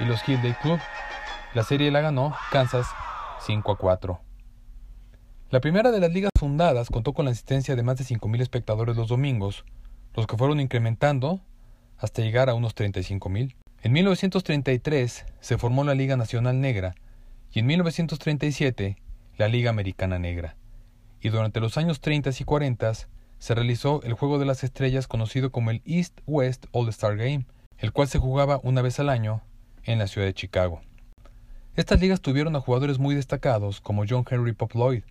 y 0.00 0.04
los 0.04 0.26
Day 0.26 0.56
Club. 0.62 0.80
La 1.52 1.62
serie 1.62 1.90
la 1.90 2.00
ganó 2.00 2.34
Kansas 2.50 2.86
5 3.40 3.72
a 3.72 3.76
4. 3.76 4.20
La 5.50 5.60
primera 5.60 5.90
de 5.90 6.00
las 6.00 6.10
ligas 6.10 6.30
fundadas 6.38 6.88
contó 6.88 7.12
con 7.12 7.26
la 7.26 7.32
asistencia 7.32 7.76
de 7.76 7.82
más 7.82 7.96
de 7.96 8.04
5.000 8.04 8.40
espectadores 8.40 8.96
los 8.96 9.08
domingos, 9.08 9.64
los 10.14 10.26
que 10.26 10.36
fueron 10.36 10.60
incrementando 10.60 11.40
hasta 11.98 12.22
llegar 12.22 12.48
a 12.48 12.54
unos 12.54 12.74
35.000. 12.74 13.54
En 13.82 13.92
1933 13.92 15.26
se 15.40 15.58
formó 15.58 15.84
la 15.84 15.94
Liga 15.94 16.16
Nacional 16.16 16.60
Negra 16.60 16.94
y 17.52 17.60
en 17.60 17.66
1937 17.66 18.96
la 19.36 19.48
Liga 19.48 19.70
Americana 19.70 20.18
Negra. 20.18 20.56
Y 21.20 21.30
durante 21.30 21.60
los 21.60 21.76
años 21.76 22.00
30 22.00 22.30
y 22.38 22.44
40 22.44 22.92
se 23.38 23.54
realizó 23.54 24.02
el 24.02 24.14
Juego 24.14 24.38
de 24.38 24.46
las 24.46 24.64
Estrellas 24.64 25.06
conocido 25.06 25.50
como 25.50 25.70
el 25.70 25.82
East 25.84 26.20
West 26.26 26.66
All 26.72 26.88
Star 26.88 27.16
Game, 27.16 27.46
el 27.78 27.92
cual 27.92 28.08
se 28.08 28.18
jugaba 28.18 28.60
una 28.62 28.82
vez 28.82 29.00
al 29.00 29.08
año 29.08 29.42
en 29.82 29.98
la 29.98 30.06
ciudad 30.06 30.26
de 30.26 30.34
Chicago. 30.34 30.80
Estas 31.76 32.00
ligas 32.00 32.20
tuvieron 32.20 32.54
a 32.56 32.60
jugadores 32.60 32.98
muy 32.98 33.14
destacados 33.14 33.80
como 33.80 34.04
John 34.08 34.24
Henry 34.30 34.52
Pop 34.52 34.72
Lloyd, 34.74 35.02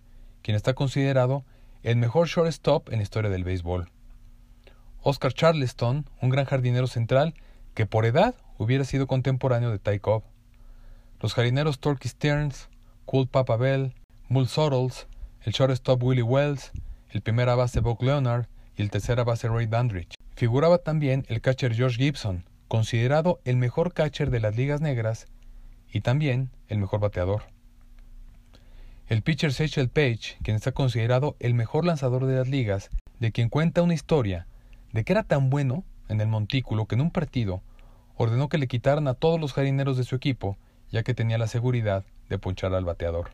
quien 0.42 0.56
está 0.56 0.74
considerado 0.74 1.44
el 1.82 1.96
mejor 1.96 2.26
shortstop 2.26 2.88
en 2.88 2.96
la 2.96 3.02
historia 3.02 3.30
del 3.30 3.44
béisbol. 3.44 3.90
Oscar 5.06 5.34
Charleston, 5.34 6.06
un 6.22 6.30
gran 6.30 6.46
jardinero 6.46 6.86
central 6.86 7.34
que 7.74 7.84
por 7.84 8.06
edad 8.06 8.34
hubiera 8.56 8.84
sido 8.84 9.06
contemporáneo 9.06 9.70
de 9.70 9.78
Ty 9.78 9.98
Cobb. 9.98 10.22
Los 11.20 11.34
jardineros 11.34 11.78
Torquay 11.78 12.08
Stearns, 12.08 12.70
Cool 13.04 13.28
Papa 13.28 13.58
Bell, 13.58 13.92
Mull 14.28 14.48
Suttles, 14.48 15.06
el 15.42 15.52
shortstop 15.52 16.02
Willie 16.02 16.22
Wells, 16.22 16.72
el 17.10 17.20
primera 17.20 17.54
base 17.54 17.80
Buck 17.80 18.02
Leonard 18.02 18.46
y 18.78 18.82
el 18.82 18.90
tercera 18.90 19.24
base 19.24 19.46
Ray 19.46 19.66
Dandridge. 19.66 20.14
Figuraba 20.36 20.78
también 20.78 21.26
el 21.28 21.42
catcher 21.42 21.74
George 21.74 22.02
Gibson, 22.02 22.44
considerado 22.68 23.40
el 23.44 23.56
mejor 23.58 23.92
catcher 23.92 24.30
de 24.30 24.40
las 24.40 24.56
ligas 24.56 24.80
negras 24.80 25.26
y 25.92 26.00
también 26.00 26.48
el 26.68 26.78
mejor 26.78 27.00
bateador. 27.00 27.42
El 29.08 29.20
pitcher 29.20 29.52
Seychelles 29.52 29.90
Page, 29.90 30.38
quien 30.42 30.56
está 30.56 30.72
considerado 30.72 31.36
el 31.40 31.52
mejor 31.52 31.84
lanzador 31.84 32.24
de 32.24 32.36
las 32.36 32.48
ligas, 32.48 32.88
de 33.20 33.32
quien 33.32 33.50
cuenta 33.50 33.82
una 33.82 33.92
historia 33.92 34.46
de 34.94 35.04
que 35.04 35.12
era 35.12 35.24
tan 35.24 35.50
bueno 35.50 35.84
en 36.08 36.20
el 36.20 36.28
montículo 36.28 36.86
que 36.86 36.94
en 36.94 37.00
un 37.00 37.10
partido 37.10 37.62
ordenó 38.16 38.48
que 38.48 38.58
le 38.58 38.68
quitaran 38.68 39.08
a 39.08 39.14
todos 39.14 39.40
los 39.40 39.52
jarineros 39.52 39.96
de 39.96 40.04
su 40.04 40.14
equipo, 40.14 40.56
ya 40.88 41.02
que 41.02 41.14
tenía 41.14 41.36
la 41.36 41.48
seguridad 41.48 42.04
de 42.28 42.38
ponchar 42.38 42.72
al 42.74 42.84
bateador. 42.84 43.32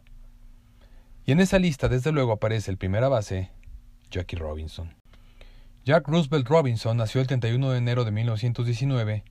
Y 1.27 1.33
en 1.33 1.41
esa 1.41 1.59
lista 1.59 1.89
desde 1.89 2.13
luego 2.13 2.33
aparece 2.33 2.71
el 2.71 2.79
primera 2.79 3.11
base, 3.11 3.51
Jackie 4.11 4.37
Robinson. 4.37 4.95
Jack 5.85 6.09
Roosevelt 6.09 6.49
Robinson 6.49 6.97
nació 6.97 7.21
el 7.21 7.27
31 7.27 7.71
de 7.71 7.79
enero 7.79 8.05
de 8.07 8.11
1919 8.11 9.25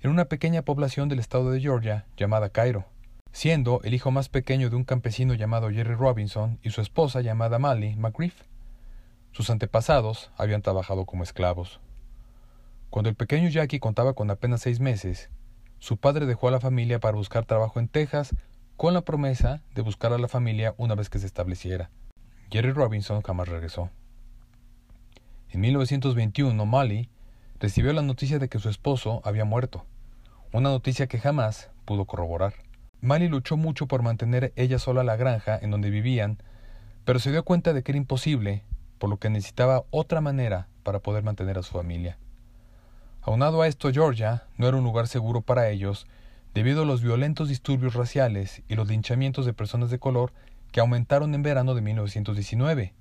en 0.00 0.10
una 0.10 0.24
pequeña 0.24 0.62
población 0.62 1.08
del 1.08 1.20
estado 1.20 1.52
de 1.52 1.60
Georgia 1.60 2.06
llamada 2.16 2.50
Cairo, 2.50 2.86
siendo 3.30 3.80
el 3.84 3.94
hijo 3.94 4.10
más 4.10 4.28
pequeño 4.28 4.68
de 4.68 4.74
un 4.74 4.84
campesino 4.84 5.34
llamado 5.34 5.70
Jerry 5.70 5.94
Robinson 5.94 6.58
y 6.64 6.70
su 6.70 6.80
esposa 6.80 7.20
llamada 7.20 7.60
Mally 7.60 7.94
McGriff. 7.94 8.47
Sus 9.38 9.50
antepasados 9.50 10.32
habían 10.36 10.62
trabajado 10.62 11.06
como 11.06 11.22
esclavos. 11.22 11.78
Cuando 12.90 13.08
el 13.08 13.14
pequeño 13.14 13.48
Jackie 13.48 13.78
contaba 13.78 14.14
con 14.14 14.32
apenas 14.32 14.62
seis 14.62 14.80
meses, 14.80 15.30
su 15.78 15.96
padre 15.96 16.26
dejó 16.26 16.48
a 16.48 16.50
la 16.50 16.58
familia 16.58 16.98
para 16.98 17.16
buscar 17.16 17.44
trabajo 17.44 17.78
en 17.78 17.86
Texas 17.86 18.34
con 18.76 18.94
la 18.94 19.02
promesa 19.02 19.62
de 19.76 19.82
buscar 19.82 20.12
a 20.12 20.18
la 20.18 20.26
familia 20.26 20.74
una 20.76 20.96
vez 20.96 21.08
que 21.08 21.20
se 21.20 21.26
estableciera. 21.26 21.88
Jerry 22.50 22.72
Robinson 22.72 23.22
jamás 23.22 23.46
regresó. 23.46 23.90
En 25.50 25.60
1921, 25.60 26.66
Molly 26.66 27.08
recibió 27.60 27.92
la 27.92 28.02
noticia 28.02 28.40
de 28.40 28.48
que 28.48 28.58
su 28.58 28.68
esposo 28.68 29.22
había 29.24 29.44
muerto, 29.44 29.86
una 30.52 30.70
noticia 30.70 31.06
que 31.06 31.20
jamás 31.20 31.70
pudo 31.84 32.06
corroborar. 32.06 32.54
Molly 33.02 33.28
luchó 33.28 33.56
mucho 33.56 33.86
por 33.86 34.02
mantener 34.02 34.52
ella 34.56 34.80
sola 34.80 35.04
la 35.04 35.14
granja 35.14 35.56
en 35.62 35.70
donde 35.70 35.90
vivían, 35.90 36.42
pero 37.04 37.20
se 37.20 37.30
dio 37.30 37.44
cuenta 37.44 37.72
de 37.72 37.84
que 37.84 37.92
era 37.92 37.98
imposible, 37.98 38.64
por 38.98 39.10
lo 39.10 39.18
que 39.18 39.30
necesitaba 39.30 39.84
otra 39.90 40.20
manera 40.20 40.68
para 40.82 41.00
poder 41.00 41.22
mantener 41.22 41.58
a 41.58 41.62
su 41.62 41.72
familia. 41.72 42.18
Aunado 43.22 43.62
a 43.62 43.68
esto, 43.68 43.92
Georgia 43.92 44.44
no 44.56 44.68
era 44.68 44.76
un 44.76 44.84
lugar 44.84 45.06
seguro 45.06 45.40
para 45.42 45.68
ellos 45.68 46.06
debido 46.54 46.82
a 46.82 46.86
los 46.86 47.02
violentos 47.02 47.48
disturbios 47.48 47.94
raciales 47.94 48.62
y 48.68 48.74
los 48.74 48.88
linchamientos 48.88 49.46
de 49.46 49.52
personas 49.52 49.90
de 49.90 49.98
color 49.98 50.32
que 50.72 50.80
aumentaron 50.80 51.34
en 51.34 51.42
verano 51.42 51.74
de 51.74 51.82
1919, 51.82 52.94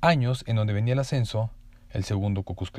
años 0.00 0.44
en 0.46 0.56
donde 0.56 0.72
venía 0.72 0.94
el 0.94 1.00
ascenso 1.00 1.50
el 1.90 2.04
segundo 2.04 2.42
Ku 2.42 2.54
Klux 2.54 2.72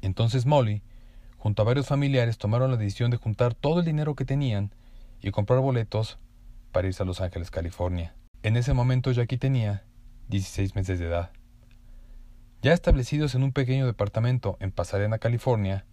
Entonces 0.00 0.46
Molly, 0.46 0.82
junto 1.36 1.62
a 1.62 1.64
varios 1.64 1.86
familiares, 1.86 2.38
tomaron 2.38 2.70
la 2.70 2.76
decisión 2.76 3.10
de 3.10 3.16
juntar 3.16 3.54
todo 3.54 3.80
el 3.80 3.84
dinero 3.84 4.14
que 4.14 4.24
tenían 4.24 4.74
y 5.20 5.30
comprar 5.30 5.60
boletos 5.60 6.18
para 6.72 6.88
irse 6.88 7.02
a 7.02 7.06
Los 7.06 7.20
Ángeles, 7.20 7.50
California. 7.50 8.14
En 8.42 8.56
ese 8.56 8.72
momento 8.72 9.12
Jackie 9.12 9.38
tenía 9.38 9.84
16 10.28 10.74
meses 10.74 10.98
de 10.98 11.06
edad. 11.06 11.30
Ya 12.62 12.72
establecidos 12.72 13.34
en 13.34 13.42
un 13.42 13.52
pequeño 13.52 13.86
departamento 13.86 14.56
en 14.60 14.70
Pasadena, 14.70 15.18
California, 15.18 15.84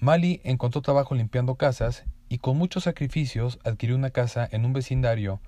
Mali 0.00 0.40
encontró 0.44 0.80
trabajo 0.80 1.14
limpiando 1.14 1.56
casas 1.56 2.04
y 2.28 2.38
con 2.38 2.56
muchos 2.56 2.84
sacrificios 2.84 3.58
adquirió 3.64 3.96
una 3.96 4.10
casa 4.10 4.48
en 4.52 4.64
un 4.64 4.72
vecindario 4.72 5.40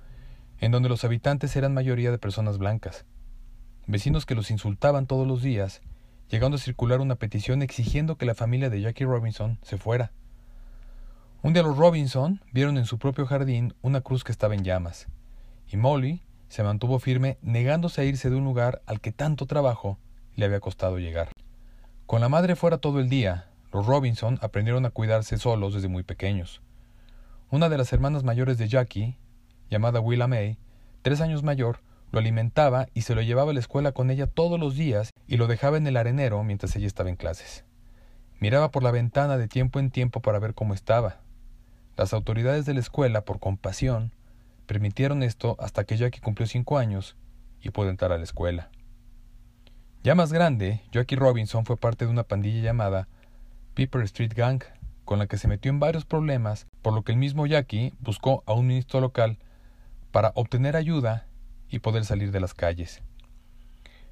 en 0.59 0.73
donde 0.73 0.89
los 0.89 1.05
habitantes 1.05 1.55
eran 1.57 1.73
mayoría 1.73 2.11
de 2.11 2.19
personas 2.19 2.59
blancas, 2.59 3.05
vecinos 3.87 4.27
que 4.27 4.35
los 4.35 4.51
insultaban 4.51 5.07
todos 5.07 5.27
los 5.27 5.43
días, 5.43 5.83
llegando 6.29 6.57
a 6.57 6.61
circular 6.61 7.01
una 7.01 7.15
petición 7.15 7.63
exigiendo 7.63 8.17
que 8.17 8.27
la 8.27 8.35
familia 8.35 8.71
de 8.71 8.81
Jackie 8.81 9.05
Robinson 9.05 9.59
se 9.63 9.79
fuera. 9.79 10.13
Un 11.43 11.55
día 11.55 11.63
los 11.63 11.77
Robinson 11.77 12.41
vieron 12.53 12.77
en 12.77 12.87
su 12.87 12.99
propio 12.99 13.27
jardín 13.27 13.75
una 13.83 14.01
cruz 14.01 14.25
que 14.25 14.33
estaba 14.33 14.55
en 14.55 14.65
llamas, 14.65 15.07
y 15.69 15.77
Molly 15.77 16.23
se 16.51 16.65
mantuvo 16.65 16.99
firme 16.99 17.39
negándose 17.41 18.01
a 18.03 18.05
irse 18.05 18.29
de 18.29 18.37
un 18.37 18.45
lugar 18.45 18.83
al 18.85 19.01
que 19.01 19.13
tanto 19.13 19.47
trabajo 19.47 19.99
le 20.35 20.45
había 20.45 20.61
costado 20.61 20.99
llegar. 20.99 21.31
Con 22.07 22.21
la 22.21 22.29
madre 22.29 22.57
fuera 22.57 22.79
todo 22.79 22.99
el 22.99 23.09
día, 23.09 23.47
los 23.73 23.87
Robinson 23.87 24.37
aprendieron 24.43 24.85
a 24.85 24.91
cuidarse 24.91 25.39
solos 25.39 25.75
desde 25.75 25.87
muy 25.87 26.03
pequeños. 26.03 26.61
Una 27.51 27.69
de 27.69 27.79
las 27.79 27.93
hermanas 27.93 28.25
mayores 28.25 28.59
de 28.59 28.69
Jackie, 28.69 29.17
llamada 29.71 30.01
Willa 30.01 30.27
May, 30.27 30.59
tres 31.03 31.21
años 31.21 31.45
mayor, 31.45 31.79
lo 32.11 32.19
alimentaba 32.19 32.89
y 32.95 33.03
se 33.03 33.15
lo 33.15 33.23
llevaba 33.23 33.53
a 33.53 33.55
la 33.55 33.61
escuela 33.61 33.93
con 33.93 34.11
ella 34.11 34.27
todos 34.27 34.59
los 34.59 34.75
días 34.75 35.11
y 35.29 35.37
lo 35.37 35.47
dejaba 35.47 35.77
en 35.77 35.87
el 35.87 35.97
arenero 35.97 36.43
mientras 36.43 36.75
ella 36.75 36.89
estaba 36.89 37.11
en 37.11 37.17
clases. 37.17 37.65
Miraba 38.41 38.73
por 38.73 38.83
la 38.83 38.91
ventana 38.91 39.39
de 39.39 39.47
tiempo 39.47 39.79
en 39.79 39.93
tiempo 39.93 40.21
para 40.21 40.41
ver 40.41 40.55
cómo 40.55 40.75
estaba, 40.75 41.21
las 41.97 42.13
autoridades 42.13 42.67
de 42.67 42.75
la 42.75 42.81
escuela, 42.81 43.21
por 43.21 43.39
compasión, 43.39 44.13
permitieron 44.71 45.25
esto 45.25 45.57
hasta 45.59 45.83
que 45.83 45.97
Jackie 45.97 46.21
cumplió 46.21 46.47
cinco 46.47 46.79
años 46.79 47.17
y 47.61 47.71
pudo 47.71 47.91
entrar 47.91 48.13
a 48.13 48.19
la 48.19 48.23
escuela. 48.23 48.71
Ya 50.05 50.15
más 50.15 50.33
grande, 50.33 50.83
Jackie 50.93 51.17
Robinson 51.17 51.67
fue 51.67 51.77
parte 51.77 52.05
de 52.05 52.11
una 52.13 52.23
pandilla 52.23 52.63
llamada 52.63 53.09
Piper 53.75 54.03
Street 54.03 54.33
Gang, 54.33 54.63
con 55.05 55.19
la 55.19 55.27
que 55.27 55.39
se 55.39 55.49
metió 55.49 55.73
en 55.73 55.81
varios 55.81 56.05
problemas, 56.05 56.69
por 56.83 56.95
lo 56.95 57.03
que 57.03 57.11
el 57.11 57.19
mismo 57.19 57.47
Jackie 57.47 57.95
buscó 57.99 58.45
a 58.47 58.53
un 58.53 58.69
ministro 58.69 59.01
local 59.01 59.39
para 60.13 60.31
obtener 60.37 60.77
ayuda 60.77 61.27
y 61.69 61.81
poder 61.81 62.05
salir 62.05 62.31
de 62.31 62.39
las 62.39 62.55
calles. 62.55 63.03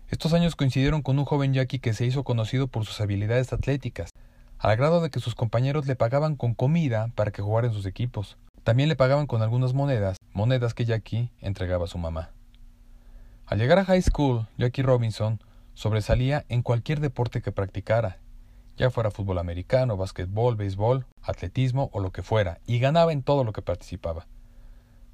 Estos 0.08 0.32
años 0.32 0.56
coincidieron 0.56 1.02
con 1.02 1.20
un 1.20 1.24
joven 1.24 1.54
Jackie 1.54 1.78
que 1.78 1.94
se 1.94 2.04
hizo 2.04 2.24
conocido 2.24 2.66
por 2.66 2.84
sus 2.84 3.00
habilidades 3.00 3.52
atléticas, 3.52 4.10
al 4.58 4.76
grado 4.76 5.00
de 5.02 5.10
que 5.10 5.20
sus 5.20 5.36
compañeros 5.36 5.86
le 5.86 5.94
pagaban 5.94 6.34
con 6.34 6.54
comida 6.54 7.12
para 7.14 7.30
que 7.30 7.42
jugara 7.42 7.68
en 7.68 7.74
sus 7.74 7.86
equipos. 7.86 8.36
También 8.64 8.88
le 8.88 8.96
pagaban 8.96 9.26
con 9.26 9.42
algunas 9.42 9.74
monedas, 9.74 10.16
monedas 10.32 10.74
que 10.74 10.84
Jackie 10.84 11.30
entregaba 11.40 11.84
a 11.84 11.88
su 11.88 11.98
mamá. 11.98 12.30
Al 13.46 13.58
llegar 13.58 13.78
a 13.78 13.84
high 13.84 14.02
school, 14.02 14.46
Jackie 14.58 14.82
Robinson 14.82 15.40
sobresalía 15.74 16.44
en 16.48 16.62
cualquier 16.62 17.00
deporte 17.00 17.40
que 17.40 17.52
practicara, 17.52 18.18
ya 18.76 18.90
fuera 18.90 19.10
fútbol 19.10 19.38
americano, 19.38 19.96
básquetbol, 19.96 20.56
béisbol, 20.56 21.06
atletismo 21.22 21.90
o 21.92 22.00
lo 22.00 22.12
que 22.12 22.22
fuera, 22.22 22.60
y 22.66 22.78
ganaba 22.78 23.12
en 23.12 23.22
todo 23.22 23.44
lo 23.44 23.52
que 23.52 23.62
participaba. 23.62 24.26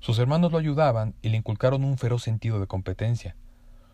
Sus 0.01 0.19
hermanos 0.19 0.53
lo 0.53 0.59
ayudaban 0.59 1.15
y 1.23 1.31
le 1.31 1.39
inculcaron 1.39 1.85
un 1.85 1.97
feroz 1.97 2.23
sentido 2.23 2.61
de 2.61 2.67
competencia. 2.67 3.37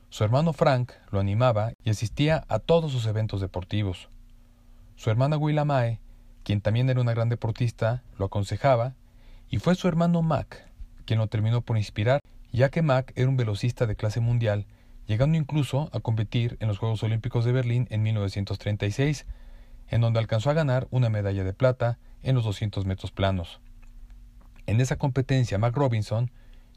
Su 0.09 0.25
hermano 0.25 0.53
Frank 0.53 0.93
lo 1.11 1.21
animaba 1.21 1.73
y 1.85 1.91
asistía 1.91 2.45
a 2.49 2.59
todos 2.59 2.91
sus 2.91 3.07
eventos 3.07 3.41
deportivos. 3.41 4.09
Su 4.97 5.11
hermana 5.11 5.37
Willa 5.37 5.65
Mae, 5.65 6.01
quien 6.43 6.61
también 6.61 6.91
era 6.91 7.01
una 7.01 7.15
gran 7.15 7.29
deportista, 7.29 8.03
lo 8.19 8.25
aconsejaba, 8.25 8.95
y 9.51 9.59
fue 9.59 9.75
su 9.75 9.89
hermano 9.89 10.23
Mac 10.23 10.71
quien 11.05 11.19
lo 11.19 11.27
terminó 11.27 11.61
por 11.61 11.77
inspirar, 11.77 12.21
ya 12.53 12.69
que 12.69 12.83
Mac 12.83 13.13
era 13.17 13.29
un 13.29 13.37
velocista 13.37 13.87
de 13.87 13.97
clase 13.97 14.21
mundial, 14.21 14.65
llegando 15.09 15.37
incluso 15.37 15.91
a 15.93 15.99
competir 15.99 16.57
en 16.61 16.69
los 16.69 16.79
Juegos 16.79 17.03
Olímpicos 17.03 17.45
de 17.45 17.51
Berlín 17.51 17.89
en 17.91 18.05
1936, 18.05 19.27
en 19.89 20.01
donde 20.03 20.21
alcanzó 20.21 20.51
a 20.51 20.55
ganar 20.55 20.87
una 20.93 21.09
medalla 21.09 21.43
de 21.43 21.53
plata 21.53 21.99
en 22.23 22.37
los 22.37 22.45
200 22.45 22.87
metros 22.87 23.11
planos. 23.11 23.61
En 24.67 24.81
esa 24.81 24.97
competencia, 24.97 25.59
Mac 25.59 25.75
Robinson 25.75 26.31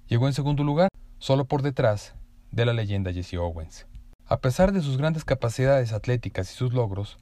llegó 0.07 0.25
en 0.25 0.33
segundo 0.33 0.63
lugar, 0.63 0.89
solo 1.19 1.45
por 1.45 1.61
detrás 1.61 2.15
de 2.51 2.65
la 2.65 2.73
leyenda 2.73 3.13
Jesse 3.13 3.35
Owens. 3.35 3.85
A 4.25 4.37
pesar 4.37 4.71
de 4.71 4.81
sus 4.81 4.97
grandes 4.97 5.25
capacidades 5.25 5.93
atléticas 5.93 6.51
y 6.51 6.55
sus 6.55 6.73
logros, 6.73 7.19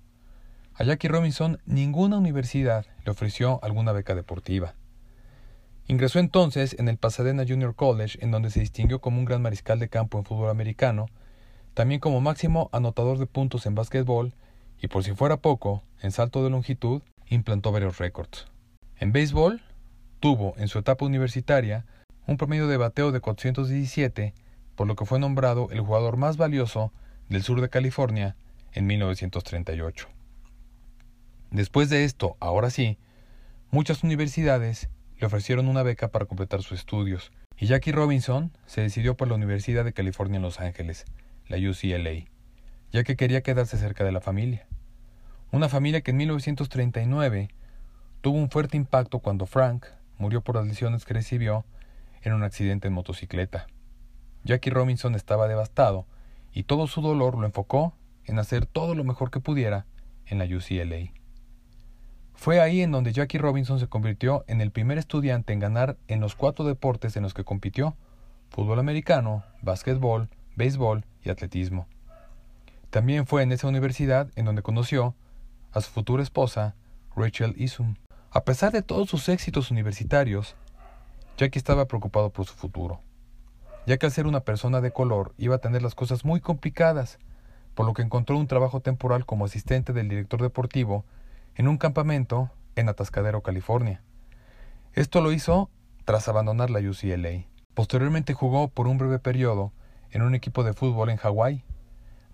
a 0.76 0.86
Jackie 0.86 1.10
Robinson 1.10 1.60
ninguna 1.66 2.18
universidad 2.18 2.86
le 3.04 3.12
ofreció 3.12 3.62
alguna 3.64 3.92
beca 3.92 4.16
deportiva. 4.16 4.76
Ingresó 5.92 6.20
entonces 6.20 6.78
en 6.80 6.88
el 6.88 6.96
Pasadena 6.96 7.44
Junior 7.46 7.76
College, 7.76 8.18
en 8.22 8.32
donde 8.32 8.50
se 8.50 8.62
distinguió 8.62 9.02
como 9.02 9.20
un 9.20 9.26
gran 9.26 9.42
mariscal 9.42 9.78
de 9.78 9.90
campo 9.90 10.18
en 10.18 10.24
fútbol 10.24 10.50
americano, 10.50 11.08
también 11.74 12.00
como 12.00 12.22
máximo 12.22 12.70
anotador 12.72 13.18
de 13.18 13.26
puntos 13.26 13.66
en 13.66 13.76
básquetbol 13.76 14.34
y 14.82 14.88
por 14.88 15.04
si 15.04 15.12
fuera 15.12 15.36
poco, 15.36 15.84
en 16.02 16.14
salto 16.14 16.46
de 16.46 16.50
longitud, 16.50 17.02
implantó 17.28 17.74
varios 17.74 17.98
récords. 17.98 18.48
En 19.00 19.12
béisbol, 19.12 19.62
tuvo 20.22 20.54
en 20.56 20.70
su 20.70 20.80
etapa 20.80 21.04
universitaria 21.04 21.86
un 22.26 22.38
promedio 22.38 22.70
de 22.70 22.78
bateo 22.78 23.12
de 23.12 23.20
417, 23.20 24.34
por 24.78 24.88
lo 24.88 24.96
que 24.96 25.06
fue 25.06 25.20
nombrado 25.20 25.68
el 25.72 25.82
jugador 25.82 26.16
más 26.16 26.38
valioso 26.38 26.94
del 27.28 27.44
sur 27.44 27.60
de 27.60 27.68
California 27.68 28.38
en 28.72 28.88
1938. 28.88 30.08
Después 31.50 31.90
de 31.90 32.06
esto, 32.06 32.38
ahora 32.40 32.70
sí, 32.70 32.98
muchas 33.72 34.06
universidades 34.06 34.90
le 35.22 35.28
ofrecieron 35.28 35.68
una 35.68 35.84
beca 35.84 36.08
para 36.10 36.26
completar 36.26 36.64
sus 36.64 36.80
estudios, 36.80 37.32
y 37.56 37.68
Jackie 37.68 37.92
Robinson 37.92 38.52
se 38.66 38.82
decidió 38.82 39.16
por 39.16 39.28
la 39.28 39.36
Universidad 39.36 39.86
de 39.86 39.94
California 39.94 40.38
en 40.38 40.42
Los 40.42 40.60
Ángeles, 40.60 41.06
la 41.48 41.58
UCLA, 41.58 42.26
ya 42.92 43.04
que 43.04 43.16
quería 43.16 43.42
quedarse 43.42 43.78
cerca 43.78 44.04
de 44.04 44.12
la 44.12 44.20
familia. 44.20 44.66
Una 45.52 45.70
familia 45.70 46.02
que 46.02 46.10
en 46.10 46.18
1939 46.18 47.50
tuvo 48.22 48.40
un 48.40 48.50
fuerte 48.50 48.78
impacto 48.78 49.20
cuando 49.20 49.46
Frank 49.46 49.86
murió 50.18 50.42
por 50.42 50.56
las 50.56 50.66
lesiones 50.66 51.06
que 51.06 51.14
recibió 51.14 51.66
en 52.24 52.34
un 52.34 52.42
accidente 52.42 52.88
en 52.88 52.96
motocicleta. 52.96 53.68
Jackie 54.44 54.72
Robinson 54.72 55.14
estaba 55.14 55.48
devastado 55.48 56.08
y 56.52 56.64
todo 56.64 56.88
su 56.88 57.02
dolor 57.02 57.38
lo 57.38 57.46
enfocó 57.46 57.94
en 58.26 58.40
hacer 58.40 58.66
todo 58.66 58.96
lo 58.96 59.04
mejor 59.04 59.30
que 59.30 59.40
pudiera 59.40 59.86
en 60.26 60.40
la 60.40 60.46
UCLA. 60.46 61.12
Fue 62.42 62.60
ahí 62.60 62.82
en 62.82 62.90
donde 62.92 63.14
Jackie 63.14 63.38
Robinson 63.38 63.80
se 63.80 63.86
convirtió 63.86 64.44
en 64.48 64.62
el 64.62 64.72
primer 64.72 64.98
estudiante 64.98 65.54
en 65.54 65.60
ganar 65.60 65.98
en 66.08 66.22
los 66.22 66.34
cuatro 66.34 66.66
deportes 66.66 67.16
en 67.16 67.22
los 67.22 67.36
que 67.36 67.44
compitió, 67.44 67.96
fútbol 68.50 68.80
americano, 68.80 69.44
básquetbol, 69.62 70.28
béisbol 70.56 71.06
y 71.24 71.30
atletismo. 71.30 71.86
También 72.90 73.28
fue 73.28 73.44
en 73.44 73.52
esa 73.52 73.68
universidad 73.68 74.32
en 74.36 74.46
donde 74.46 74.64
conoció 74.64 75.14
a 75.72 75.82
su 75.82 75.92
futura 75.92 76.24
esposa, 76.24 76.74
Rachel 77.16 77.54
Isum. 77.58 77.94
A 78.32 78.44
pesar 78.44 78.72
de 78.72 78.82
todos 78.82 79.08
sus 79.08 79.30
éxitos 79.30 79.70
universitarios, 79.70 80.56
Jackie 81.38 81.60
estaba 81.60 81.86
preocupado 81.86 82.32
por 82.32 82.48
su 82.48 82.56
futuro, 82.56 83.02
ya 83.86 83.98
que 83.98 84.08
al 84.08 84.12
ser 84.12 84.26
una 84.26 84.40
persona 84.40 84.82
de 84.82 84.90
color 84.90 85.36
iba 85.38 85.58
a 85.58 85.62
tener 85.62 85.84
las 85.84 85.94
cosas 85.94 86.26
muy 86.26 86.42
complicadas, 86.42 87.20
por 87.76 87.86
lo 87.86 87.94
que 87.94 88.02
encontró 88.02 88.36
un 88.36 88.48
trabajo 88.48 88.80
temporal 88.80 89.28
como 89.28 89.46
asistente 89.46 89.94
del 89.94 90.10
director 90.10 90.42
deportivo 90.42 91.06
en 91.56 91.68
un 91.68 91.78
campamento 91.78 92.50
en 92.76 92.90
Atascadero, 92.90 93.42
California. 93.42 94.02
Esto 94.94 95.22
lo 95.22 95.32
hizo 95.32 95.70
tras 96.06 96.28
abandonar 96.28 96.70
la 96.70 96.80
UCLA. 96.80 97.46
Posteriormente 97.74 98.34
jugó 98.34 98.68
por 98.68 98.88
un 98.88 98.98
breve 98.98 99.20
periodo 99.20 99.72
en 100.12 100.22
un 100.22 100.36
equipo 100.36 100.64
de 100.64 100.74
fútbol 100.74 101.10
en 101.10 101.18
Hawái, 101.18 101.64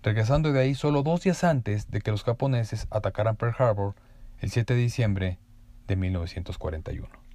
regresando 0.02 0.52
de 0.52 0.60
ahí 0.60 0.74
solo 0.74 1.02
dos 1.02 1.22
días 1.22 1.44
antes 1.44 1.90
de 1.90 2.00
que 2.00 2.10
los 2.10 2.24
japoneses 2.24 2.86
atacaran 2.90 3.36
Pearl 3.36 3.54
Harbor 3.58 3.94
el 4.40 4.50
7 4.50 4.74
de 4.74 4.80
diciembre 4.80 5.38
de 5.86 5.96
1941. 5.96 7.27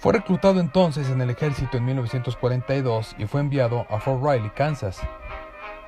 Fue 0.00 0.14
reclutado 0.14 0.60
entonces 0.60 1.10
en 1.10 1.20
el 1.20 1.28
ejército 1.28 1.76
en 1.76 1.84
1942 1.84 3.16
y 3.18 3.26
fue 3.26 3.42
enviado 3.42 3.86
a 3.90 4.00
Fort 4.00 4.24
Riley, 4.24 4.48
Kansas, 4.48 4.98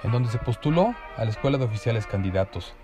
en 0.02 0.12
donde 0.12 0.28
se 0.28 0.36
postuló 0.36 0.94
a 1.16 1.24
la 1.24 1.30
escuela 1.30 1.56
de 1.56 1.64
oficiales 1.64 2.06
candidatos. 2.06 2.74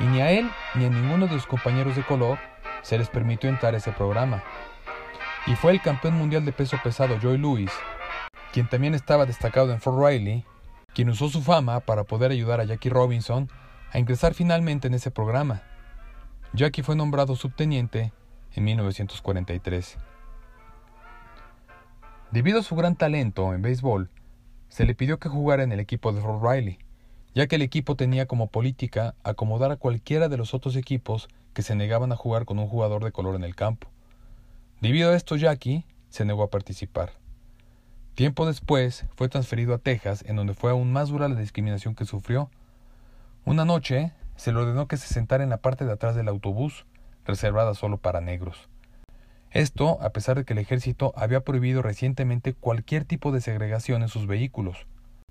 Y 0.00 0.04
ni 0.04 0.22
a 0.22 0.30
él 0.30 0.50
ni 0.74 0.86
a 0.86 0.88
ninguno 0.88 1.26
de 1.26 1.34
sus 1.34 1.46
compañeros 1.46 1.94
de 1.94 2.06
color 2.06 2.38
se 2.80 2.96
les 2.96 3.10
permitió 3.10 3.50
entrar 3.50 3.74
a 3.74 3.76
ese 3.76 3.92
programa. 3.92 4.42
Y 5.46 5.56
fue 5.56 5.72
el 5.72 5.82
campeón 5.82 6.14
mundial 6.14 6.46
de 6.46 6.52
peso 6.52 6.78
pesado 6.82 7.18
Joy 7.20 7.36
Lewis, 7.36 7.72
quien 8.50 8.66
también 8.66 8.94
estaba 8.94 9.26
destacado 9.26 9.72
en 9.72 9.80
Fort 9.82 10.02
Riley, 10.02 10.46
quien 10.94 11.10
usó 11.10 11.28
su 11.28 11.42
fama 11.42 11.80
para 11.80 12.04
poder 12.04 12.30
ayudar 12.30 12.60
a 12.62 12.64
Jackie 12.64 12.88
Robinson 12.88 13.50
a 13.92 13.98
ingresar 13.98 14.32
finalmente 14.32 14.88
en 14.88 14.94
ese 14.94 15.10
programa. 15.10 15.60
Jackie 16.54 16.82
fue 16.82 16.96
nombrado 16.96 17.36
subteniente 17.36 18.14
en 18.54 18.64
1943. 18.64 19.98
Debido 22.32 22.58
a 22.58 22.62
su 22.62 22.74
gran 22.74 22.96
talento 22.96 23.54
en 23.54 23.62
béisbol, 23.62 24.10
se 24.68 24.84
le 24.84 24.94
pidió 24.94 25.18
que 25.18 25.28
jugara 25.28 25.62
en 25.62 25.70
el 25.70 25.78
equipo 25.78 26.12
de 26.12 26.20
Fort 26.20 26.42
Riley, 26.42 26.78
ya 27.34 27.46
que 27.46 27.56
el 27.56 27.62
equipo 27.62 27.94
tenía 27.94 28.26
como 28.26 28.48
política 28.48 29.14
acomodar 29.22 29.70
a 29.70 29.76
cualquiera 29.76 30.28
de 30.28 30.36
los 30.36 30.52
otros 30.52 30.74
equipos 30.74 31.28
que 31.54 31.62
se 31.62 31.76
negaban 31.76 32.10
a 32.10 32.16
jugar 32.16 32.44
con 32.44 32.58
un 32.58 32.66
jugador 32.66 33.04
de 33.04 33.12
color 33.12 33.36
en 33.36 33.44
el 33.44 33.54
campo. 33.54 33.88
Debido 34.80 35.10
a 35.10 35.16
esto, 35.16 35.36
Jackie 35.36 35.84
se 36.08 36.24
negó 36.24 36.42
a 36.42 36.50
participar. 36.50 37.12
Tiempo 38.16 38.44
después 38.44 39.06
fue 39.14 39.28
transferido 39.28 39.74
a 39.74 39.78
Texas, 39.78 40.24
en 40.26 40.36
donde 40.36 40.54
fue 40.54 40.72
aún 40.72 40.92
más 40.92 41.10
dura 41.10 41.28
la 41.28 41.36
discriminación 41.36 41.94
que 41.94 42.06
sufrió. 42.06 42.50
Una 43.44 43.64
noche 43.64 44.12
se 44.34 44.52
le 44.52 44.58
ordenó 44.58 44.88
que 44.88 44.96
se 44.96 45.06
sentara 45.06 45.44
en 45.44 45.50
la 45.50 45.58
parte 45.58 45.84
de 45.84 45.92
atrás 45.92 46.16
del 46.16 46.28
autobús, 46.28 46.86
reservada 47.24 47.74
solo 47.74 47.98
para 47.98 48.20
negros. 48.20 48.68
Esto 49.50 49.98
a 50.02 50.10
pesar 50.10 50.36
de 50.36 50.44
que 50.44 50.52
el 50.52 50.58
ejército 50.58 51.12
había 51.16 51.40
prohibido 51.40 51.82
recientemente 51.82 52.52
cualquier 52.54 53.04
tipo 53.04 53.32
de 53.32 53.40
segregación 53.40 54.02
en 54.02 54.08
sus 54.08 54.26
vehículos. 54.26 54.86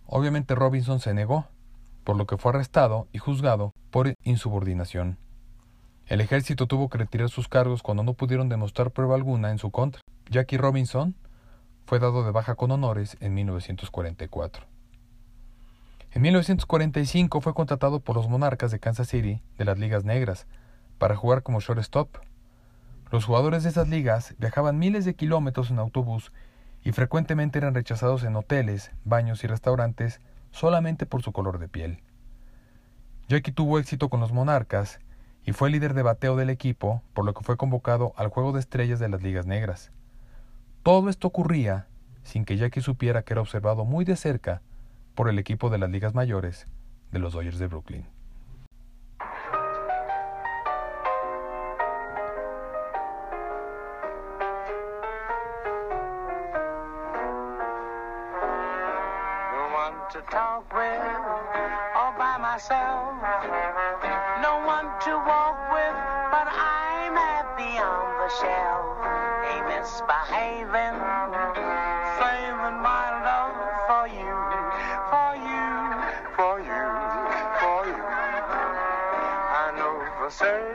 Obviamente 0.07 0.55
Robinson 0.55 0.99
se 0.99 1.13
negó, 1.13 1.47
por 2.03 2.15
lo 2.15 2.25
que 2.25 2.37
fue 2.37 2.51
arrestado 2.51 3.07
y 3.11 3.17
juzgado 3.17 3.71
por 3.91 4.13
insubordinación. 4.23 5.17
El 6.07 6.21
ejército 6.21 6.67
tuvo 6.67 6.89
que 6.89 6.99
retirar 6.99 7.29
sus 7.29 7.47
cargos 7.47 7.81
cuando 7.81 8.03
no 8.03 8.13
pudieron 8.13 8.47
demostrar 8.47 8.91
prueba 8.91 9.15
alguna 9.15 9.51
en 9.51 9.57
su 9.57 9.71
contra. 9.71 10.01
Jackie 10.29 10.57
Robinson 10.57 11.15
fue 11.85 11.99
dado 11.99 12.23
de 12.23 12.31
baja 12.31 12.55
con 12.55 12.71
honores 12.71 13.17
en 13.19 13.33
1944. 13.33 14.65
En 16.11 16.21
1945 16.21 17.41
fue 17.41 17.53
contratado 17.53 17.99
por 17.99 18.15
los 18.15 18.29
Monarcas 18.29 18.71
de 18.71 18.79
Kansas 18.79 19.09
City 19.09 19.41
de 19.57 19.65
las 19.65 19.77
Ligas 19.77 20.05
Negras 20.05 20.47
para 20.97 21.15
jugar 21.15 21.43
como 21.43 21.59
shortstop 21.59 22.17
los 23.11 23.25
jugadores 23.25 23.63
de 23.63 23.69
esas 23.69 23.87
ligas 23.87 24.35
viajaban 24.39 24.79
miles 24.79 25.05
de 25.05 25.15
kilómetros 25.15 25.69
en 25.71 25.79
autobús 25.79 26.31
y 26.83 26.91
frecuentemente 26.91 27.57
eran 27.57 27.73
rechazados 27.73 28.23
en 28.23 28.35
hoteles, 28.35 28.91
baños 29.03 29.43
y 29.43 29.47
restaurantes 29.47 30.21
solamente 30.51 31.05
por 31.05 31.21
su 31.21 31.31
color 31.31 31.59
de 31.59 31.67
piel. 31.67 32.01
Jackie 33.27 33.51
tuvo 33.51 33.79
éxito 33.79 34.09
con 34.09 34.19
los 34.19 34.31
Monarcas 34.31 34.99
y 35.43 35.51
fue 35.51 35.69
líder 35.69 35.93
de 35.93 36.03
bateo 36.03 36.35
del 36.35 36.49
equipo, 36.49 37.01
por 37.13 37.25
lo 37.25 37.33
que 37.33 37.43
fue 37.43 37.57
convocado 37.57 38.13
al 38.17 38.29
Juego 38.29 38.51
de 38.51 38.59
Estrellas 38.59 38.99
de 38.99 39.09
las 39.09 39.21
Ligas 39.21 39.45
Negras. 39.45 39.91
Todo 40.83 41.09
esto 41.09 41.27
ocurría 41.27 41.87
sin 42.23 42.45
que 42.45 42.57
Jackie 42.57 42.81
supiera 42.81 43.23
que 43.23 43.33
era 43.33 43.41
observado 43.41 43.85
muy 43.85 44.05
de 44.05 44.15
cerca 44.15 44.61
por 45.13 45.29
el 45.29 45.39
equipo 45.39 45.69
de 45.69 45.77
las 45.77 45.89
ligas 45.89 46.13
mayores 46.13 46.67
de 47.11 47.19
los 47.19 47.33
Dodgers 47.33 47.59
de 47.59 47.67
Brooklyn. 47.67 48.14
Myself. 62.55 63.11
No 64.39 64.63
one 64.63 64.87
to 65.03 65.11
walk 65.27 65.59
with, 65.75 65.97
but 66.31 66.47
I'm 66.47 67.11
happy 67.11 67.75
on 67.83 68.07
the 68.15 68.31
shelf. 68.39 68.95
Ain't 69.51 69.67
misbehaving, 69.75 70.95
saving 72.15 72.79
my 72.79 73.11
love 73.27 73.59
for 73.91 74.07
you, 74.07 74.31
for 75.11 75.35
you, 75.35 75.67
for 76.39 76.55
you, 76.63 76.83
for 77.59 77.79
you. 77.91 78.03
I 79.51 79.75
know 79.75 79.99
for 80.17 80.31
certain 80.31 80.74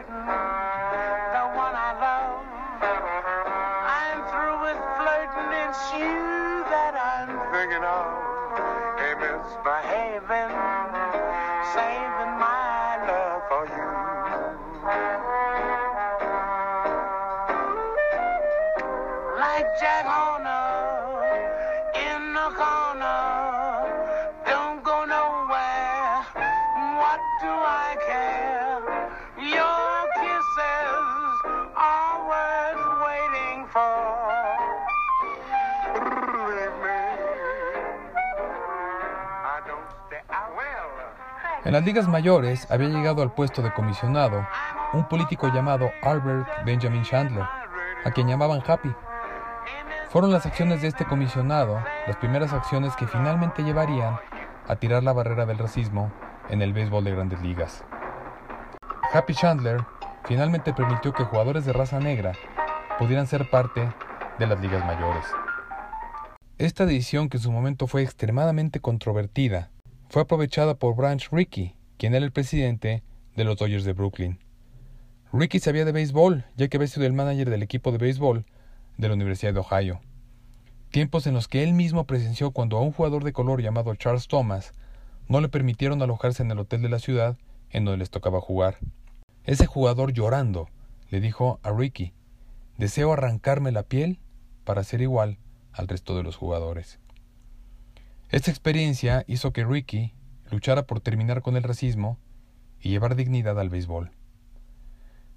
En 41.70 41.74
las 41.74 41.84
ligas 41.84 42.08
mayores 42.08 42.66
había 42.68 42.88
llegado 42.88 43.22
al 43.22 43.32
puesto 43.32 43.62
de 43.62 43.72
comisionado 43.72 44.44
un 44.92 45.06
político 45.06 45.46
llamado 45.54 45.92
Albert 46.02 46.48
Benjamin 46.66 47.04
Chandler, 47.04 47.44
a 48.04 48.10
quien 48.10 48.26
llamaban 48.26 48.60
Happy. 48.66 48.92
Fueron 50.08 50.32
las 50.32 50.44
acciones 50.46 50.82
de 50.82 50.88
este 50.88 51.04
comisionado 51.04 51.80
las 52.08 52.16
primeras 52.16 52.52
acciones 52.52 52.96
que 52.96 53.06
finalmente 53.06 53.62
llevarían 53.62 54.16
a 54.66 54.74
tirar 54.74 55.04
la 55.04 55.12
barrera 55.12 55.46
del 55.46 55.58
racismo 55.58 56.10
en 56.48 56.60
el 56.60 56.72
béisbol 56.72 57.04
de 57.04 57.12
grandes 57.12 57.40
ligas. 57.40 57.84
Happy 59.12 59.34
Chandler 59.34 59.80
finalmente 60.24 60.72
permitió 60.72 61.12
que 61.12 61.22
jugadores 61.22 61.66
de 61.66 61.72
raza 61.72 62.00
negra 62.00 62.32
pudieran 62.98 63.28
ser 63.28 63.48
parte 63.48 63.88
de 64.40 64.46
las 64.48 64.60
ligas 64.60 64.84
mayores. 64.84 65.24
Esta 66.58 66.84
decisión, 66.84 67.28
que 67.28 67.36
en 67.36 67.44
su 67.44 67.52
momento 67.52 67.86
fue 67.86 68.02
extremadamente 68.02 68.80
controvertida, 68.80 69.70
fue 70.10 70.22
aprovechada 70.22 70.74
por 70.74 70.96
Branch 70.96 71.28
Rickey, 71.30 71.76
quien 71.96 72.16
era 72.16 72.24
el 72.24 72.32
presidente 72.32 73.04
de 73.36 73.44
los 73.44 73.56
Dodgers 73.56 73.84
de 73.84 73.92
Brooklyn. 73.92 74.40
Rickey 75.32 75.60
sabía 75.60 75.84
de 75.84 75.92
béisbol, 75.92 76.44
ya 76.56 76.66
que 76.66 76.78
había 76.78 76.88
sido 76.88 77.06
el 77.06 77.12
manager 77.12 77.48
del 77.48 77.62
equipo 77.62 77.92
de 77.92 77.98
béisbol 77.98 78.44
de 78.98 79.08
la 79.08 79.14
Universidad 79.14 79.54
de 79.54 79.60
Ohio. 79.60 80.00
Tiempos 80.90 81.28
en 81.28 81.34
los 81.34 81.46
que 81.46 81.62
él 81.62 81.74
mismo 81.74 82.08
presenció 82.08 82.50
cuando 82.50 82.76
a 82.76 82.82
un 82.82 82.90
jugador 82.90 83.22
de 83.22 83.32
color 83.32 83.62
llamado 83.62 83.94
Charles 83.94 84.26
Thomas 84.26 84.72
no 85.28 85.40
le 85.40 85.48
permitieron 85.48 86.02
alojarse 86.02 86.42
en 86.42 86.50
el 86.50 86.58
hotel 86.58 86.82
de 86.82 86.88
la 86.88 86.98
ciudad 86.98 87.38
en 87.70 87.84
donde 87.84 87.98
les 87.98 88.10
tocaba 88.10 88.40
jugar. 88.40 88.78
Ese 89.44 89.66
jugador 89.66 90.12
llorando 90.12 90.68
le 91.10 91.20
dijo 91.20 91.60
a 91.62 91.70
Ricky, 91.70 92.14
deseo 92.78 93.12
arrancarme 93.12 93.70
la 93.70 93.84
piel 93.84 94.18
para 94.64 94.82
ser 94.82 95.02
igual 95.02 95.38
al 95.72 95.86
resto 95.86 96.16
de 96.16 96.24
los 96.24 96.34
jugadores. 96.34 96.98
Esta 98.30 98.52
experiencia 98.52 99.24
hizo 99.26 99.52
que 99.52 99.64
Ricky 99.64 100.14
luchara 100.52 100.86
por 100.86 101.00
terminar 101.00 101.42
con 101.42 101.56
el 101.56 101.64
racismo 101.64 102.16
y 102.80 102.90
llevar 102.90 103.16
dignidad 103.16 103.58
al 103.58 103.70
béisbol. 103.70 104.12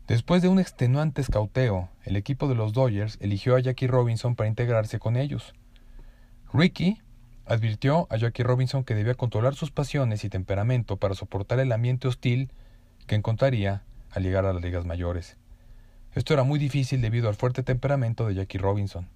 Después 0.07 0.43
de 0.43 0.47
un 0.47 0.59
extenuante 0.59 1.21
escauteo, 1.21 1.89
el 2.03 2.17
equipo 2.17 2.47
de 2.47 2.53
los 2.53 2.71
Dodgers 2.71 3.17
eligió 3.19 3.55
a 3.55 3.59
Jackie 3.61 3.87
Robinson 3.87 4.35
para 4.35 4.47
integrarse 4.47 4.99
con 4.99 5.15
ellos. 5.15 5.55
Ricky 6.53 7.01
advirtió 7.45 8.05
a 8.11 8.17
Jackie 8.17 8.43
Robinson 8.43 8.83
que 8.83 8.93
debía 8.93 9.15
controlar 9.15 9.55
sus 9.55 9.71
pasiones 9.71 10.23
y 10.23 10.29
temperamento 10.29 10.97
para 10.97 11.15
soportar 11.15 11.59
el 11.59 11.71
ambiente 11.71 12.07
hostil 12.07 12.51
que 13.07 13.15
encontraría 13.15 13.83
al 14.11 14.21
llegar 14.21 14.45
a 14.45 14.53
las 14.53 14.61
ligas 14.61 14.85
mayores. 14.85 15.37
Esto 16.13 16.35
era 16.35 16.43
muy 16.43 16.59
difícil 16.59 17.01
debido 17.01 17.27
al 17.27 17.35
fuerte 17.35 17.63
temperamento 17.63 18.27
de 18.27 18.35
Jackie 18.35 18.59
Robinson. 18.59 19.09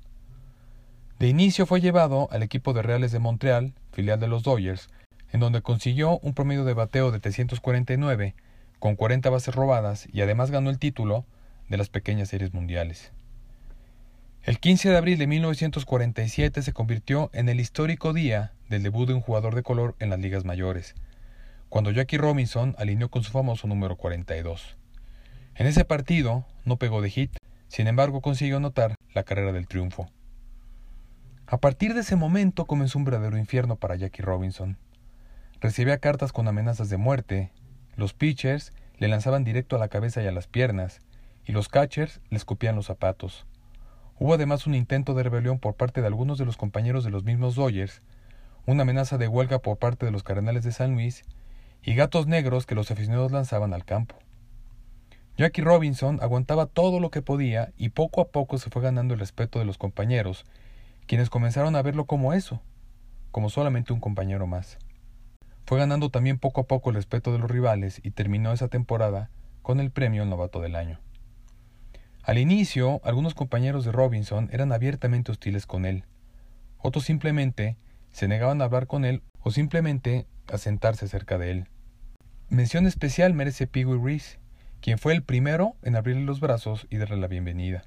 De 1.19 1.27
inicio 1.27 1.65
fue 1.65 1.81
llevado 1.81 2.27
al 2.31 2.43
equipo 2.43 2.73
de 2.73 2.83
Reales 2.83 3.11
de 3.11 3.17
Montreal, 3.17 3.73
filial 3.91 4.19
de 4.19 4.27
los 4.27 4.43
Dodgers, 4.43 4.87
en 5.31 5.39
donde 5.39 5.63
consiguió 5.63 6.19
un 6.19 6.35
promedio 6.35 6.63
de 6.63 6.75
bateo 6.75 7.09
de 7.09 7.19
349, 7.19 8.35
con 8.77 8.95
40 8.95 9.27
bases 9.31 9.55
robadas 9.55 10.07
y 10.13 10.21
además 10.21 10.51
ganó 10.51 10.69
el 10.69 10.77
título 10.77 11.25
de 11.69 11.77
las 11.77 11.89
pequeñas 11.89 12.29
series 12.29 12.53
mundiales. 12.53 13.11
El 14.43 14.59
15 14.59 14.91
de 14.91 14.97
abril 14.97 15.17
de 15.17 15.25
1947 15.25 16.61
se 16.61 16.73
convirtió 16.73 17.31
en 17.33 17.49
el 17.49 17.59
histórico 17.59 18.13
día 18.13 18.53
del 18.69 18.83
debut 18.83 19.07
de 19.07 19.15
un 19.15 19.21
jugador 19.21 19.55
de 19.55 19.63
color 19.63 19.95
en 19.97 20.11
las 20.11 20.19
ligas 20.19 20.45
mayores, 20.45 20.93
cuando 21.67 21.89
Jackie 21.89 22.17
Robinson 22.17 22.75
alineó 22.77 23.09
con 23.09 23.23
su 23.23 23.31
famoso 23.31 23.67
número 23.67 23.95
42. 23.95 24.77
En 25.55 25.65
ese 25.65 25.83
partido 25.83 26.45
no 26.63 26.77
pegó 26.77 27.01
de 27.01 27.09
hit, 27.09 27.37
sin 27.69 27.87
embargo 27.87 28.21
consiguió 28.21 28.57
anotar 28.57 28.93
la 29.15 29.23
carrera 29.23 29.51
del 29.51 29.67
triunfo. 29.67 30.11
A 31.49 31.59
partir 31.59 31.93
de 31.93 32.01
ese 32.01 32.17
momento 32.17 32.65
comenzó 32.65 32.99
un 32.99 33.05
verdadero 33.05 33.37
infierno 33.37 33.77
para 33.77 33.95
Jackie 33.95 34.21
Robinson. 34.21 34.77
Recibía 35.61 35.97
cartas 35.97 36.33
con 36.33 36.45
amenazas 36.49 36.89
de 36.89 36.97
muerte, 36.97 37.53
los 37.95 38.13
pitchers 38.13 38.73
le 38.97 39.07
lanzaban 39.07 39.45
directo 39.45 39.77
a 39.77 39.79
la 39.79 39.87
cabeza 39.87 40.21
y 40.21 40.27
a 40.27 40.33
las 40.33 40.47
piernas, 40.47 40.99
y 41.45 41.53
los 41.53 41.69
catchers 41.69 42.19
le 42.29 42.35
escupían 42.35 42.75
los 42.75 42.87
zapatos. 42.87 43.45
Hubo 44.19 44.33
además 44.33 44.67
un 44.67 44.75
intento 44.75 45.13
de 45.13 45.23
rebelión 45.23 45.57
por 45.57 45.75
parte 45.75 46.01
de 46.01 46.07
algunos 46.07 46.37
de 46.37 46.43
los 46.43 46.57
compañeros 46.57 47.05
de 47.05 47.11
los 47.11 47.23
mismos 47.23 47.55
Dodgers, 47.55 48.01
una 48.65 48.81
amenaza 48.81 49.17
de 49.17 49.29
huelga 49.29 49.59
por 49.59 49.77
parte 49.77 50.05
de 50.05 50.11
los 50.11 50.23
Cardenales 50.23 50.65
de 50.65 50.73
San 50.73 50.95
Luis 50.95 51.23
y 51.81 51.95
gatos 51.95 52.27
negros 52.27 52.65
que 52.65 52.75
los 52.75 52.91
aficionados 52.91 53.31
lanzaban 53.31 53.73
al 53.73 53.85
campo. 53.85 54.17
Jackie 55.37 55.61
Robinson 55.61 56.19
aguantaba 56.21 56.65
todo 56.65 56.99
lo 56.99 57.09
que 57.09 57.21
podía 57.21 57.71
y 57.77 57.89
poco 57.89 58.19
a 58.19 58.27
poco 58.27 58.57
se 58.57 58.69
fue 58.69 58.81
ganando 58.81 59.13
el 59.13 59.21
respeto 59.21 59.59
de 59.59 59.65
los 59.65 59.77
compañeros, 59.77 60.43
quienes 61.07 61.29
comenzaron 61.29 61.75
a 61.75 61.81
verlo 61.81 62.05
como 62.05 62.33
eso, 62.33 62.61
como 63.31 63.49
solamente 63.49 63.93
un 63.93 63.99
compañero 63.99 64.45
más. 64.45 64.77
Fue 65.65 65.79
ganando 65.79 66.09
también 66.09 66.37
poco 66.37 66.61
a 66.61 66.67
poco 66.67 66.89
el 66.89 66.95
respeto 66.95 67.33
de 67.33 67.39
los 67.39 67.49
rivales 67.49 67.99
y 68.03 68.11
terminó 68.11 68.53
esa 68.53 68.67
temporada 68.67 69.29
con 69.61 69.79
el 69.79 69.91
premio 69.91 70.23
al 70.23 70.29
novato 70.29 70.61
del 70.61 70.75
año. 70.75 70.99
Al 72.23 72.37
inicio, 72.37 73.01
algunos 73.03 73.33
compañeros 73.35 73.85
de 73.85 73.91
Robinson 73.91 74.49
eran 74.51 74.71
abiertamente 74.73 75.31
hostiles 75.31 75.65
con 75.65 75.85
él. 75.85 76.03
Otros 76.77 77.05
simplemente 77.05 77.77
se 78.11 78.27
negaban 78.27 78.61
a 78.61 78.65
hablar 78.65 78.87
con 78.87 79.05
él 79.05 79.23
o 79.41 79.51
simplemente 79.51 80.27
a 80.51 80.57
sentarse 80.57 81.07
cerca 81.07 81.37
de 81.37 81.51
él. 81.51 81.67
Mención 82.49 82.85
especial 82.85 83.33
merece 83.33 83.67
Pee 83.67 83.85
Reese, 83.85 84.39
quien 84.81 84.97
fue 84.97 85.13
el 85.13 85.23
primero 85.23 85.75
en 85.83 85.95
abrirle 85.95 86.23
los 86.23 86.39
brazos 86.39 86.87
y 86.89 86.97
darle 86.97 87.17
la 87.17 87.27
bienvenida. 87.27 87.85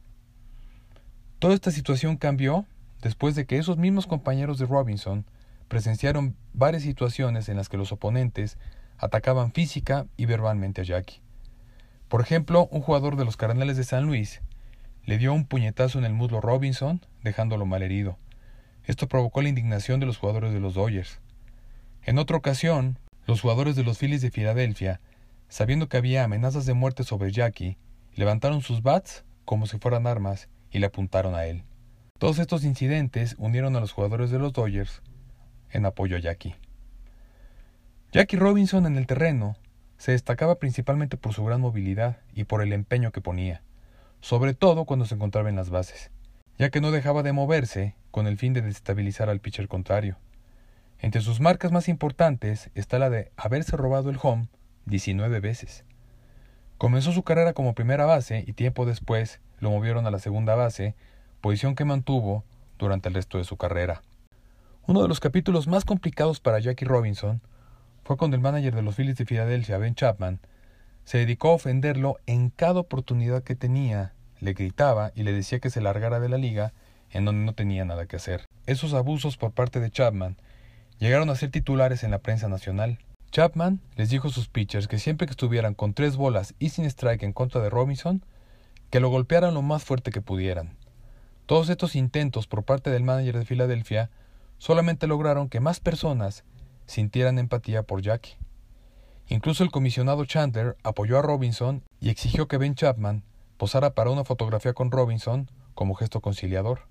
Toda 1.39 1.55
esta 1.55 1.71
situación 1.71 2.17
cambió 2.17 2.67
después 3.03 3.35
de 3.35 3.47
que 3.47 3.59
esos 3.59 3.79
mismos 3.79 4.07
compañeros 4.07 4.59
de 4.59 4.67
Robinson 4.67 5.25
presenciaron 5.69 6.37
varias 6.53 6.83
situaciones 6.83 7.49
en 7.49 7.57
las 7.57 7.69
que 7.69 7.77
los 7.77 7.93
oponentes 7.93 8.59
atacaban 8.99 9.53
física 9.53 10.07
y 10.17 10.27
verbalmente 10.27 10.81
a 10.83 10.85
Jackie. 10.85 11.21
Por 12.09 12.21
ejemplo, 12.21 12.69
un 12.73 12.81
jugador 12.81 13.17
de 13.17 13.25
los 13.25 13.37
Cardenales 13.37 13.77
de 13.77 13.85
San 13.85 14.05
Luis 14.05 14.43
le 15.05 15.17
dio 15.17 15.33
un 15.33 15.45
puñetazo 15.45 15.99
en 15.99 16.05
el 16.05 16.13
muslo 16.13 16.39
a 16.39 16.41
Robinson, 16.41 17.01
dejándolo 17.23 17.67
malherido. 17.67 18.19
Esto 18.85 19.09
provocó 19.09 19.43
la 19.43 19.49
indignación 19.49 20.01
de 20.01 20.07
los 20.07 20.19
jugadores 20.19 20.53
de 20.53 20.61
los 20.61 20.75
Dodgers. 20.75 21.21
En 22.03 22.19
otra 22.19 22.37
ocasión, 22.37 22.99
los 23.27 23.41
jugadores 23.41 23.77
de 23.77 23.85
los 23.85 23.99
Phillies 23.99 24.23
de 24.23 24.31
Filadelfia, 24.31 25.01
sabiendo 25.49 25.89
que 25.89 25.97
había 25.97 26.25
amenazas 26.25 26.67
de 26.67 26.75
muerte 26.75 27.05
sobre 27.05 27.31
Jackie, 27.31 27.79
levantaron 28.15 28.61
sus 28.61 28.83
bats 28.83 29.25
como 29.45 29.67
si 29.67 29.79
fueran 29.79 30.07
armas 30.07 30.49
y 30.71 30.81
le 30.81 30.87
apuntaron 30.87 31.35
a 31.35 31.47
él. 31.47 31.65
Todos 32.21 32.39
estos 32.39 32.65
incidentes 32.65 33.35
unieron 33.39 33.77
a 33.77 33.81
los 33.81 33.93
jugadores 33.93 34.31
de 34.31 34.39
los 34.39 34.53
Dodgers 34.53 35.01
en 35.71 35.87
apoyo 35.87 36.19
a 36.19 36.21
Jackie. 36.21 36.55
Jackie 38.13 38.37
Robinson 38.37 38.85
en 38.85 38.99
el 38.99 39.07
terreno 39.07 39.57
se 39.97 40.13
destacaba 40.13 40.59
principalmente 40.59 41.17
por 41.17 41.33
su 41.33 41.43
gran 41.47 41.63
movilidad 41.63 42.19
y 42.35 42.45
por 42.45 42.61
el 42.61 42.75
empeño 42.75 43.11
que 43.11 43.23
ponía, 43.23 43.63
sobre 44.21 44.53
todo 44.53 44.85
cuando 44.85 45.07
se 45.07 45.15
encontraba 45.15 45.49
en 45.49 45.57
las 45.57 45.71
bases, 45.71 46.11
ya 46.59 46.69
que 46.69 46.83
no 46.83 46.91
dejaba 46.91 47.23
de 47.23 47.33
moverse 47.33 47.97
con 48.11 48.27
el 48.27 48.37
fin 48.37 48.53
de 48.53 48.61
desestabilizar 48.61 49.31
al 49.31 49.41
pitcher 49.41 49.67
contrario. 49.67 50.19
Entre 50.99 51.23
sus 51.23 51.41
marcas 51.41 51.73
más 51.73 51.89
importantes 51.89 52.69
está 52.75 52.99
la 52.99 53.09
de 53.09 53.33
haberse 53.39 53.79
robado 53.79 54.11
el 54.11 54.19
home 54.23 54.49
19 54.85 55.41
veces. 55.41 55.87
Comenzó 56.77 57.13
su 57.13 57.23
carrera 57.23 57.55
como 57.55 57.75
primera 57.75 58.05
base 58.05 58.45
y 58.47 58.53
tiempo 58.53 58.85
después 58.85 59.41
lo 59.59 59.71
movieron 59.71 60.07
a 60.07 60.11
la 60.11 60.19
segunda 60.19 60.55
base, 60.55 60.95
posición 61.41 61.75
que 61.75 61.85
mantuvo 61.85 62.45
durante 62.79 63.09
el 63.09 63.15
resto 63.15 63.39
de 63.39 63.45
su 63.45 63.57
carrera. 63.57 64.03
Uno 64.87 65.03
de 65.03 65.09
los 65.09 65.21
capítulos 65.21 65.69
más 65.69 65.85
complicados 65.85 66.41
para 66.41 66.59
Jackie 66.59 66.85
Robinson 66.85 67.41
fue 68.05 68.17
cuando 68.17 68.37
el 68.37 68.43
manager 68.43 68.75
de 68.75 68.83
los 68.83 68.97
Phillies 68.97 69.17
de 69.17 69.27
Filadelfia, 69.27 69.79
Ben 69.79 69.95
Chapman, 69.95 70.41
se 71.05 71.19
dedicó 71.19 71.51
a 71.51 71.55
ofenderlo 71.55 72.19
en 72.27 72.51
cada 72.51 72.81
oportunidad 72.81 73.43
que 73.43 73.55
tenía, 73.55 74.15
le 74.41 74.53
gritaba 74.53 75.13
y 75.15 75.23
le 75.23 75.33
decía 75.33 75.61
que 75.61 75.71
se 75.71 75.81
largara 75.81 76.21
de 76.21 76.29
la 76.29 76.39
liga 76.39 76.73
en 77.11 77.25
donde 77.25 77.45
no 77.45 77.55
tenía 77.55 77.85
nada 77.85 78.07
que 78.07 78.17
hacer. 78.17 78.47
Esos 78.67 78.95
abusos 78.95 79.37
por 79.37 79.53
parte 79.53 79.81
de 79.81 79.91
Chapman 79.91 80.37
llegaron 80.99 81.31
a 81.31 81.37
ser 81.37 81.51
titulares 81.51 82.05
en 82.05 82.11
la 82.11 82.19
prensa 82.19 82.49
nacional. 82.49 82.99
Chapman 83.31 83.81
les 83.97 84.11
dijo 84.11 84.29
a 84.29 84.33
sus 84.33 84.49
pitchers 84.49 84.89
que 84.89 84.99
siempre 84.99 85.27
que 85.27 85.33
estuvieran 85.33 85.75
con 85.75 85.95
tres 85.95 86.17
bolas 86.17 86.55
y 86.59 86.71
sin 86.71 86.85
strike 86.85 87.23
en 87.23 87.33
contra 87.33 87.61
de 87.61 87.71
Robinson, 87.71 88.25
que 88.91 89.01
lo 89.01 89.09
golpearan 89.09 89.55
lo 89.55 89.63
más 89.63 89.85
fuerte 89.85 90.11
que 90.11 90.21
pudieran. 90.21 90.77
Todos 91.51 91.69
estos 91.69 91.97
intentos 91.97 92.47
por 92.47 92.63
parte 92.63 92.91
del 92.91 93.03
manager 93.03 93.37
de 93.37 93.45
Filadelfia 93.45 94.09
solamente 94.59 95.09
lograron 95.09 95.49
que 95.49 95.59
más 95.59 95.81
personas 95.81 96.45
sintieran 96.87 97.41
empatía 97.41 97.83
por 97.83 98.03
Jackie. 98.03 98.37
Incluso 99.27 99.65
el 99.65 99.73
comisionado 99.73 100.25
Chandler 100.27 100.77
apoyó 100.85 101.19
a 101.19 101.23
Robinson 101.23 101.83
y 101.99 102.11
exigió 102.11 102.47
que 102.47 102.57
Ben 102.57 102.77
Chapman 102.77 103.25
posara 103.57 103.97
para 103.97 104.11
una 104.11 104.23
fotografía 104.23 104.75
con 104.75 104.93
Robinson 104.93 105.51
como 105.75 105.97
gesto 105.97 106.21
conciliador. 106.21 106.83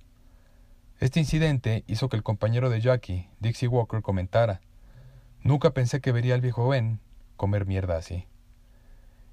Este 0.99 1.21
incidente 1.21 1.85
hizo 1.87 2.09
que 2.09 2.17
el 2.17 2.23
compañero 2.23 2.69
de 2.69 2.81
Jackie, 2.81 3.29
Dixie 3.39 3.69
Walker, 3.69 4.01
comentara 4.01 4.59
Nunca 5.41 5.69
pensé 5.73 6.01
que 6.01 6.11
vería 6.11 6.33
al 6.35 6.41
viejo 6.41 6.67
Ben 6.67 6.99
comer 7.37 7.65
mierda 7.65 7.95
así. 7.95 8.27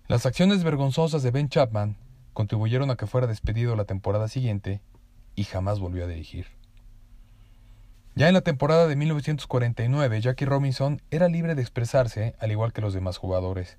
Las 0.07 0.25
acciones 0.25 0.63
vergonzosas 0.63 1.25
de 1.25 1.33
Ben 1.33 1.49
Chapman 1.49 1.97
contribuyeron 2.33 2.93
a 2.93 2.97
que 2.97 3.09
fuera 3.09 3.27
despedido 3.27 3.75
la 3.75 3.87
temporada 3.87 4.29
siguiente 4.29 4.83
y 5.37 5.45
jamás 5.45 5.79
volvió 5.79 6.05
a 6.05 6.09
dirigir. 6.09 6.47
Ya 8.17 8.29
en 8.29 8.35
la 8.35 8.41
temporada 8.41 8.89
de 8.89 8.97
1949, 8.97 10.21
Jackie 10.23 10.47
Robinson 10.47 11.03
era 11.11 11.29
libre 11.29 11.55
de 11.55 11.61
expresarse 11.61 12.35
al 12.41 12.51
igual 12.51 12.73
que 12.73 12.81
los 12.81 12.95
demás 12.95 13.19
jugadores. 13.19 13.79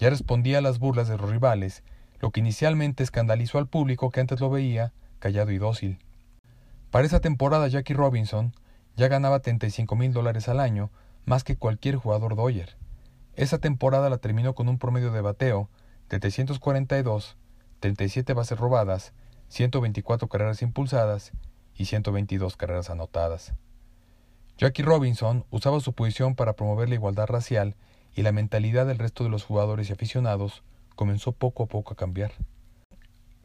Ya 0.00 0.10
respondía 0.10 0.58
a 0.58 0.60
las 0.60 0.80
burlas 0.80 1.08
de 1.08 1.16
los 1.16 1.30
rivales, 1.30 1.84
lo 2.20 2.30
que 2.30 2.40
inicialmente 2.40 3.04
escandalizó 3.04 3.58
al 3.58 3.68
público 3.68 4.10
que 4.10 4.20
antes 4.20 4.40
lo 4.40 4.50
veía 4.50 4.92
callado 5.20 5.52
y 5.52 5.58
dócil. 5.58 5.98
Para 6.90 7.06
esa 7.06 7.20
temporada 7.20 7.68
Jackie 7.68 7.94
Robinson 7.94 8.54
ya 8.96 9.08
ganaba 9.08 9.40
35 9.40 9.94
mil 9.96 10.12
dólares 10.12 10.48
al 10.48 10.60
año, 10.60 10.90
más 11.24 11.44
que 11.44 11.56
cualquier 11.56 11.96
jugador 11.96 12.36
Dodger. 12.36 12.76
Esa 13.36 13.58
temporada 13.58 14.10
la 14.10 14.18
terminó 14.18 14.54
con 14.54 14.68
un 14.68 14.78
promedio 14.78 15.12
de 15.12 15.20
bateo 15.20 15.68
de 16.08 16.20
342, 16.20 17.36
37 17.80 18.32
bases 18.34 18.58
robadas, 18.58 19.12
124 19.54 20.26
carreras 20.26 20.62
impulsadas 20.62 21.30
y 21.76 21.84
122 21.84 22.56
carreras 22.56 22.90
anotadas. 22.90 23.54
Jackie 24.58 24.82
Robinson 24.82 25.44
usaba 25.48 25.78
su 25.78 25.92
posición 25.92 26.34
para 26.34 26.54
promover 26.54 26.88
la 26.88 26.96
igualdad 26.96 27.28
racial 27.28 27.76
y 28.16 28.22
la 28.22 28.32
mentalidad 28.32 28.84
del 28.84 28.98
resto 28.98 29.22
de 29.22 29.30
los 29.30 29.44
jugadores 29.44 29.88
y 29.88 29.92
aficionados 29.92 30.64
comenzó 30.96 31.30
poco 31.30 31.62
a 31.62 31.66
poco 31.66 31.92
a 31.92 31.96
cambiar. 31.96 32.32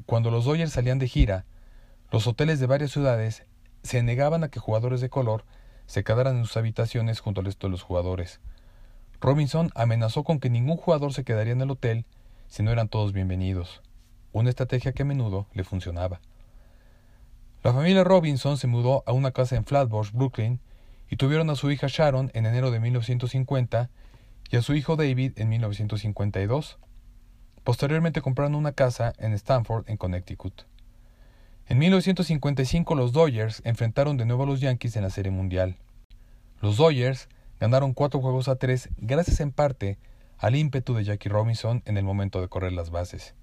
Cuando 0.07 0.31
los 0.31 0.45
Dodgers 0.45 0.71
salían 0.71 0.97
de 0.97 1.07
gira, 1.07 1.45
los 2.11 2.25
hoteles 2.25 2.59
de 2.59 2.65
varias 2.65 2.89
ciudades 2.89 3.45
se 3.83 4.01
negaban 4.01 4.43
a 4.43 4.49
que 4.49 4.59
jugadores 4.59 5.01
de 5.01 5.09
color 5.09 5.45
se 5.85 6.03
quedaran 6.03 6.37
en 6.37 6.45
sus 6.45 6.57
habitaciones 6.57 7.19
junto 7.19 7.41
al 7.41 7.45
resto 7.45 7.67
de 7.67 7.71
los 7.71 7.83
jugadores. 7.83 8.39
Robinson 9.21 9.69
amenazó 9.75 10.23
con 10.23 10.39
que 10.39 10.49
ningún 10.49 10.77
jugador 10.77 11.13
se 11.13 11.23
quedaría 11.23 11.53
en 11.53 11.61
el 11.61 11.69
hotel 11.69 12.07
si 12.47 12.63
no 12.63 12.71
eran 12.71 12.89
todos 12.89 13.13
bienvenidos, 13.13 13.83
una 14.31 14.49
estrategia 14.49 14.91
que 14.91 15.03
a 15.03 15.05
menudo 15.05 15.47
le 15.53 15.63
funcionaba. 15.63 16.21
La 17.63 17.73
familia 17.73 18.03
Robinson 18.03 18.57
se 18.57 18.67
mudó 18.67 19.03
a 19.05 19.11
una 19.11 19.31
casa 19.31 19.55
en 19.55 19.65
Flatbush, 19.65 20.11
Brooklyn, 20.11 20.59
y 21.09 21.17
tuvieron 21.17 21.49
a 21.49 21.55
su 21.55 21.71
hija 21.71 21.87
Sharon 21.89 22.31
en 22.33 22.45
enero 22.45 22.71
de 22.71 22.79
1950 22.79 23.89
y 24.49 24.55
a 24.55 24.61
su 24.61 24.75
hijo 24.75 24.95
David 24.95 25.33
en 25.35 25.49
1952. 25.49 26.77
Posteriormente 27.63 28.21
compraron 28.21 28.55
una 28.55 28.71
casa 28.71 29.13
en 29.17 29.33
Stanford, 29.33 29.89
en 29.89 29.97
Connecticut. 29.97 30.63
En 31.67 31.77
1955 31.77 32.95
los 32.95 33.11
Dodgers 33.11 33.61
enfrentaron 33.65 34.17
de 34.17 34.25
nuevo 34.25 34.43
a 34.43 34.45
los 34.45 34.61
Yankees 34.61 34.95
en 34.95 35.03
la 35.03 35.09
Serie 35.09 35.31
Mundial. 35.31 35.77
Los 36.61 36.77
Dodgers 36.77 37.29
ganaron 37.59 37.93
cuatro 37.93 38.21
juegos 38.21 38.47
a 38.47 38.55
tres 38.55 38.89
gracias 38.97 39.39
en 39.39 39.51
parte 39.51 39.97
al 40.37 40.55
ímpetu 40.55 40.93
de 40.93 41.03
Jackie 41.03 41.29
Robinson 41.29 41.83
en 41.85 41.97
el 41.97 42.03
momento 42.03 42.41
de 42.41 42.47
correr 42.47 42.71
las 42.71 42.89
bases. 42.89 43.35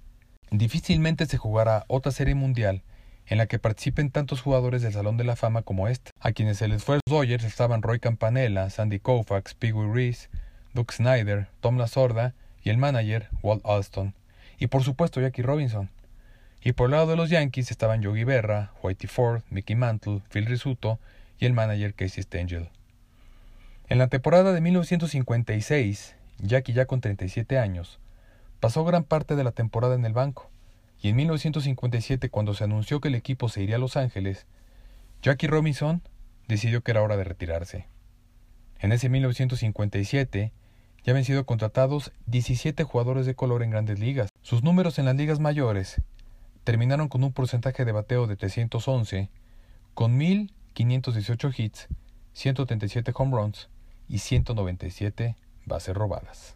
Difícilmente 0.51 1.27
se 1.27 1.39
jugará 1.39 1.85
otra 1.89 2.13
Serie 2.13 2.35
Mundial 2.35 2.83
en 3.27 3.39
la 3.39 3.47
que 3.47 3.59
participen 3.59 4.11
tantos 4.11 4.41
jugadores 4.41 4.83
del 4.83 4.93
Salón 4.93 5.17
de 5.17 5.25
la 5.25 5.37
Fama 5.37 5.63
como 5.63 5.89
este, 5.89 6.13
a 6.21 6.33
quienes 6.33 6.59
se 6.59 6.69
les 6.69 6.85
fue 6.85 7.01
Dodgers 7.07 7.45
estaban 7.45 7.83
Roy 7.83 7.99
Campanella, 7.99 8.71
Sandy 8.71 9.01
Koufax, 9.01 9.55
Pee 9.55 9.73
Reese, 9.73 10.29
Doug 10.75 10.93
Snyder, 10.93 11.49
Tom 11.61 11.79
Lasorda 11.79 12.35
y 12.63 12.71
el 12.71 12.79
manager 12.79 13.29
Walt 13.43 13.67
Alston, 13.67 14.15
y 14.59 14.69
por 14.69 14.85
supuesto 14.85 15.21
Jackie 15.21 15.43
Robinson. 15.43 15.91
Y 16.63 16.73
por 16.73 16.87
el 16.87 16.93
lado 16.93 17.09
de 17.09 17.17
los 17.17 17.31
Yankees 17.31 17.71
estaban 17.71 18.03
Yogi 18.03 18.25
Berra, 18.25 18.73
Whitey 18.83 19.09
Ford, 19.09 19.43
Mickey 19.51 19.77
Mantle, 19.77 20.23
Phil 20.31 20.47
Risuto 20.47 20.99
y 21.39 21.47
el 21.47 21.53
manager 21.53 21.95
Casey 21.95 22.23
Stengel. 22.23 22.69
En 23.89 23.99
la 23.99 24.09
temporada 24.09 24.53
de 24.53 24.61
1956, 24.61 26.15
Jackie 26.39 26.73
ya 26.73 26.87
con 26.87 27.01
37 27.01 27.59
años, 27.59 27.99
pasó 28.61 28.85
gran 28.85 29.05
parte 29.05 29.37
de 29.37 29.45
la 29.45 29.53
temporada 29.53 29.95
en 29.95 30.05
el 30.05 30.13
banco, 30.13 30.51
y 31.01 31.09
en 31.11 31.17
1957 31.17 32.31
cuando 32.31 32.55
se 32.55 32.65
anunció 32.65 33.01
que 33.01 33.09
el 33.09 33.15
equipo 33.15 33.49
se 33.49 33.63
iría 33.63 33.77
a 33.77 33.79
Los 33.81 33.97
Ángeles, 33.97 34.47
Jackie 35.23 35.47
Robinson 35.47 36.03
decidió 36.49 36.83
que 36.83 36.93
era 36.93 37.03
hora 37.03 37.17
de 37.17 37.25
retirarse. 37.25 37.87
En 38.79 38.93
ese 38.93 39.09
1957 39.09 40.53
ya 41.05 41.13
habían 41.13 41.25
sido 41.25 41.47
contratados 41.47 42.13
17 42.27 42.83
jugadores 42.85 43.27
de 43.27 43.35
color 43.35 43.63
en 43.63 43.71
grandes 43.71 43.99
ligas. 43.99 44.29
Sus 44.43 44.63
números 44.63 44.99
en 44.99 45.05
las 45.05 45.17
ligas 45.17 45.39
mayores 45.39 46.03
terminaron 46.65 47.09
con 47.09 47.23
un 47.23 47.33
porcentaje 47.33 47.85
de 47.85 47.93
bateo 47.93 48.27
de 48.27 48.37
311, 48.37 49.31
con 49.95 50.19
1.518 50.19 51.55
hits, 51.57 51.89
137 52.33 53.13
home 53.15 53.37
runs 53.37 53.69
y 54.09 54.19
197 54.19 55.37
bases 55.65 55.95
robadas. 55.95 56.56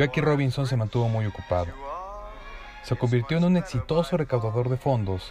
Jackie 0.00 0.22
Robinson 0.22 0.66
se 0.66 0.78
mantuvo 0.78 1.10
muy 1.10 1.26
ocupado. 1.26 1.66
Se 2.84 2.96
convirtió 2.96 3.36
en 3.36 3.44
un 3.44 3.58
exitoso 3.58 4.16
recaudador 4.16 4.70
de 4.70 4.78
fondos 4.78 5.30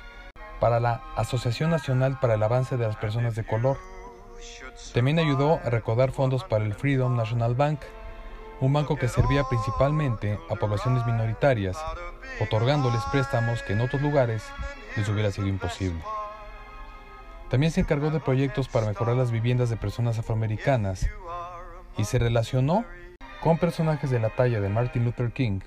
para 0.59 0.79
la 0.79 1.01
Asociación 1.15 1.71
Nacional 1.71 2.19
para 2.19 2.35
el 2.35 2.43
Avance 2.43 2.77
de 2.77 2.85
las 2.85 2.95
Personas 2.95 3.33
de 3.33 3.43
Color. 3.43 3.79
También 4.93 5.17
ayudó 5.17 5.59
a 5.65 5.71
recaudar 5.71 6.11
fondos 6.11 6.43
para 6.43 6.65
el 6.65 6.75
Freedom 6.75 7.17
National 7.17 7.55
Bank, 7.55 7.79
un 8.61 8.71
banco 8.71 8.95
que 8.95 9.07
servía 9.07 9.43
principalmente 9.45 10.39
a 10.51 10.55
poblaciones 10.55 11.03
minoritarias, 11.03 11.75
otorgándoles 12.39 13.01
préstamos 13.11 13.63
que 13.63 13.73
en 13.73 13.81
otros 13.81 14.03
lugares 14.03 14.43
les 14.95 15.09
hubiera 15.09 15.31
sido 15.31 15.47
imposible. 15.47 16.03
También 17.49 17.71
se 17.71 17.81
encargó 17.81 18.11
de 18.11 18.19
proyectos 18.19 18.67
para 18.69 18.85
mejorar 18.85 19.15
las 19.15 19.31
viviendas 19.31 19.71
de 19.71 19.77
personas 19.77 20.19
afroamericanas 20.19 21.09
y 21.97 22.03
se 22.03 22.19
relacionó 22.19 22.85
con 23.41 23.57
personajes 23.57 24.09
de 24.09 24.19
la 24.19 24.29
talla 24.29 24.59
de 24.59 24.67
Martin 24.67 25.05
Luther 25.05 25.31
King 25.31 25.61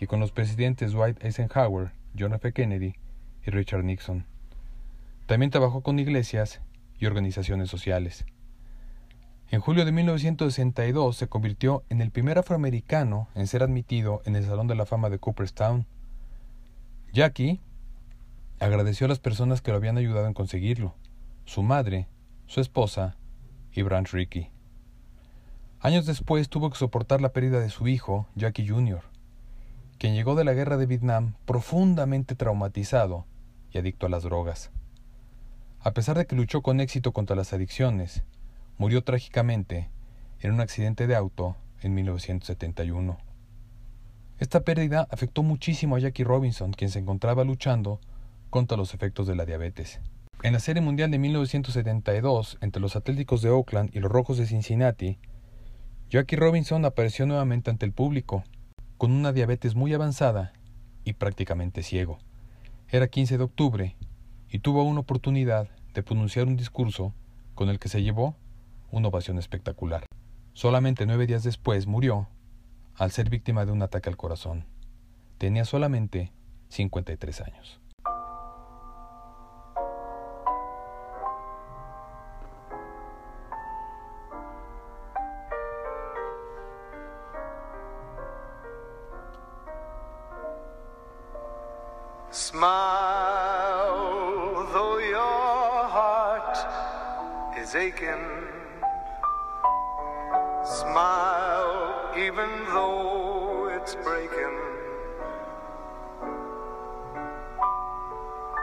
y 0.00 0.06
con 0.06 0.20
los 0.20 0.32
presidentes 0.32 0.92
Dwight 0.92 1.22
Eisenhower, 1.22 1.92
John 2.18 2.32
F. 2.32 2.52
Kennedy 2.52 2.94
y 3.46 3.50
Richard 3.50 3.84
Nixon. 3.84 4.26
También 5.26 5.50
trabajó 5.50 5.82
con 5.82 5.98
iglesias 5.98 6.62
y 6.98 7.04
organizaciones 7.04 7.68
sociales. 7.68 8.24
En 9.50 9.60
julio 9.60 9.84
de 9.84 9.92
1962 9.92 11.16
se 11.16 11.28
convirtió 11.28 11.84
en 11.90 12.00
el 12.00 12.10
primer 12.10 12.38
afroamericano 12.38 13.28
en 13.34 13.46
ser 13.46 13.62
admitido 13.62 14.22
en 14.24 14.34
el 14.34 14.44
Salón 14.44 14.66
de 14.66 14.74
la 14.74 14.86
Fama 14.86 15.10
de 15.10 15.18
Cooperstown. 15.18 15.86
Jackie 17.12 17.60
agradeció 18.60 19.04
a 19.04 19.10
las 19.10 19.20
personas 19.20 19.60
que 19.60 19.72
lo 19.72 19.76
habían 19.76 19.98
ayudado 19.98 20.26
en 20.26 20.34
conseguirlo, 20.34 20.94
su 21.44 21.62
madre, 21.62 22.08
su 22.46 22.62
esposa 22.62 23.16
y 23.72 23.82
Branch 23.82 24.10
Rickey. 24.10 24.53
Años 25.84 26.06
después 26.06 26.48
tuvo 26.48 26.70
que 26.70 26.78
soportar 26.78 27.20
la 27.20 27.34
pérdida 27.34 27.60
de 27.60 27.68
su 27.68 27.88
hijo, 27.88 28.26
Jackie 28.36 28.66
Jr., 28.66 29.02
quien 29.98 30.14
llegó 30.14 30.34
de 30.34 30.42
la 30.42 30.54
guerra 30.54 30.78
de 30.78 30.86
Vietnam 30.86 31.34
profundamente 31.44 32.34
traumatizado 32.34 33.26
y 33.70 33.76
adicto 33.76 34.06
a 34.06 34.08
las 34.08 34.22
drogas. 34.22 34.70
A 35.80 35.92
pesar 35.92 36.16
de 36.16 36.26
que 36.26 36.36
luchó 36.36 36.62
con 36.62 36.80
éxito 36.80 37.12
contra 37.12 37.36
las 37.36 37.52
adicciones, 37.52 38.22
murió 38.78 39.04
trágicamente 39.04 39.90
en 40.40 40.54
un 40.54 40.62
accidente 40.62 41.06
de 41.06 41.16
auto 41.16 41.54
en 41.82 41.92
1971. 41.92 43.18
Esta 44.38 44.60
pérdida 44.60 45.06
afectó 45.10 45.42
muchísimo 45.42 45.96
a 45.96 45.98
Jackie 45.98 46.24
Robinson, 46.24 46.72
quien 46.72 46.88
se 46.88 47.00
encontraba 47.00 47.44
luchando 47.44 48.00
contra 48.48 48.78
los 48.78 48.94
efectos 48.94 49.26
de 49.26 49.36
la 49.36 49.44
diabetes. 49.44 50.00
En 50.42 50.54
la 50.54 50.60
Serie 50.60 50.80
Mundial 50.80 51.10
de 51.10 51.18
1972, 51.18 52.56
entre 52.62 52.80
los 52.80 52.96
Atléticos 52.96 53.42
de 53.42 53.50
Oakland 53.50 53.90
y 53.92 54.00
los 54.00 54.10
Rojos 54.10 54.38
de 54.38 54.46
Cincinnati, 54.46 55.18
Jackie 56.14 56.36
Robinson 56.36 56.84
apareció 56.84 57.26
nuevamente 57.26 57.72
ante 57.72 57.84
el 57.84 57.90
público, 57.90 58.44
con 58.98 59.10
una 59.10 59.32
diabetes 59.32 59.74
muy 59.74 59.92
avanzada 59.94 60.52
y 61.02 61.14
prácticamente 61.14 61.82
ciego. 61.82 62.18
Era 62.88 63.08
15 63.08 63.36
de 63.36 63.42
octubre 63.42 63.96
y 64.48 64.60
tuvo 64.60 64.84
una 64.84 65.00
oportunidad 65.00 65.68
de 65.92 66.04
pronunciar 66.04 66.46
un 66.46 66.54
discurso 66.54 67.12
con 67.56 67.68
el 67.68 67.80
que 67.80 67.88
se 67.88 68.04
llevó 68.04 68.36
una 68.92 69.08
ovación 69.08 69.40
espectacular. 69.40 70.06
Solamente 70.52 71.04
nueve 71.04 71.26
días 71.26 71.42
después 71.42 71.88
murió 71.88 72.28
al 72.94 73.10
ser 73.10 73.28
víctima 73.28 73.66
de 73.66 73.72
un 73.72 73.82
ataque 73.82 74.08
al 74.08 74.16
corazón. 74.16 74.66
Tenía 75.38 75.64
solamente 75.64 76.30
53 76.68 77.40
años. 77.40 77.80
Smile, 100.64 102.12
even 102.16 102.50
though 102.72 103.68
it's 103.72 103.94
breaking. 103.94 104.58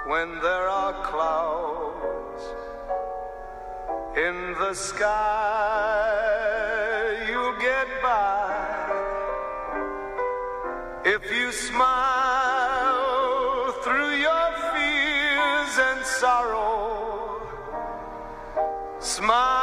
When 0.07 0.39
there 0.41 0.67
are 0.67 0.93
clouds 1.03 2.43
in 4.17 4.53
the 4.59 4.73
sky, 4.73 5.07
you'll 7.29 7.57
get 7.59 7.87
by. 8.03 8.51
If 11.05 11.31
you 11.31 11.51
smile 11.53 12.10
smile 19.21 19.60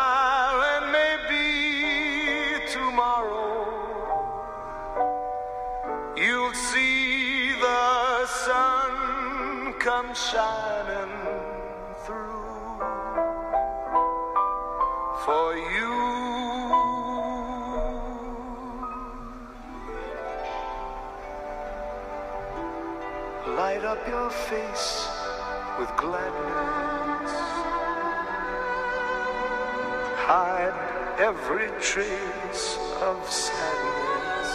hide 30.28 30.76
every 31.18 31.68
trace 31.80 32.76
of 33.00 33.16
sadness. 33.30 34.50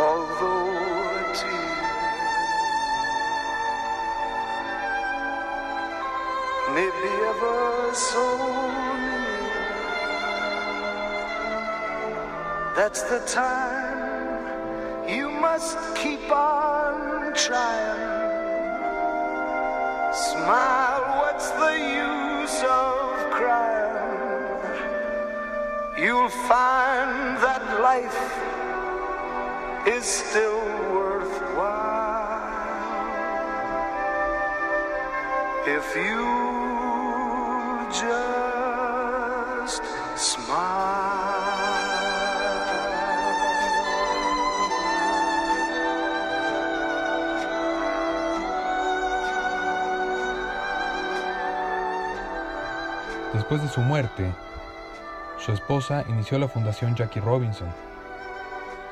Although 0.00 0.72
a 1.12 1.24
tear 1.38 1.76
may 6.74 6.90
be 7.02 7.12
ever 7.32 7.92
so 7.92 8.24
near, 9.04 9.60
that's 12.74 13.02
the 13.12 13.20
time 13.26 15.06
you 15.06 15.28
must 15.28 15.76
keep 15.96 16.32
on 16.32 17.34
trying. 17.34 18.24
Smile 20.14 20.83
of 22.62 23.30
crying? 23.30 23.84
You'll 25.98 26.28
find 26.28 27.36
that 27.38 27.80
life 27.80 28.20
is 29.86 30.04
still 30.04 30.64
worthwhile 30.92 32.14
if 35.66 35.96
you 35.96 36.24
just 37.90 39.82
smile. 40.16 40.73
Después 53.54 53.70
de 53.70 53.82
su 53.82 53.88
muerte, 53.88 54.34
su 55.38 55.52
esposa 55.52 56.02
inició 56.08 56.40
la 56.40 56.48
Fundación 56.48 56.96
Jackie 56.96 57.20
Robinson, 57.20 57.68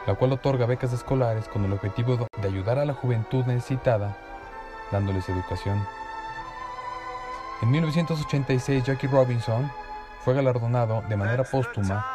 la 0.07 0.15
cual 0.15 0.31
otorga 0.31 0.67
becas 0.67 0.93
escolares 0.93 1.49
con 1.49 1.65
el 1.65 1.73
objetivo 1.73 2.29
de 2.41 2.47
ayudar 2.47 2.79
a 2.79 2.85
la 2.85 2.95
juventud 2.95 3.45
necesitada, 3.45 4.17
dándoles 4.93 5.29
educación. 5.29 5.85
En 7.61 7.73
1986, 7.73 8.85
Jackie 8.85 9.09
Robinson 9.09 9.69
fue 10.21 10.33
galardonado 10.33 11.03
de 11.09 11.17
manera 11.17 11.43
póstuma 11.43 12.07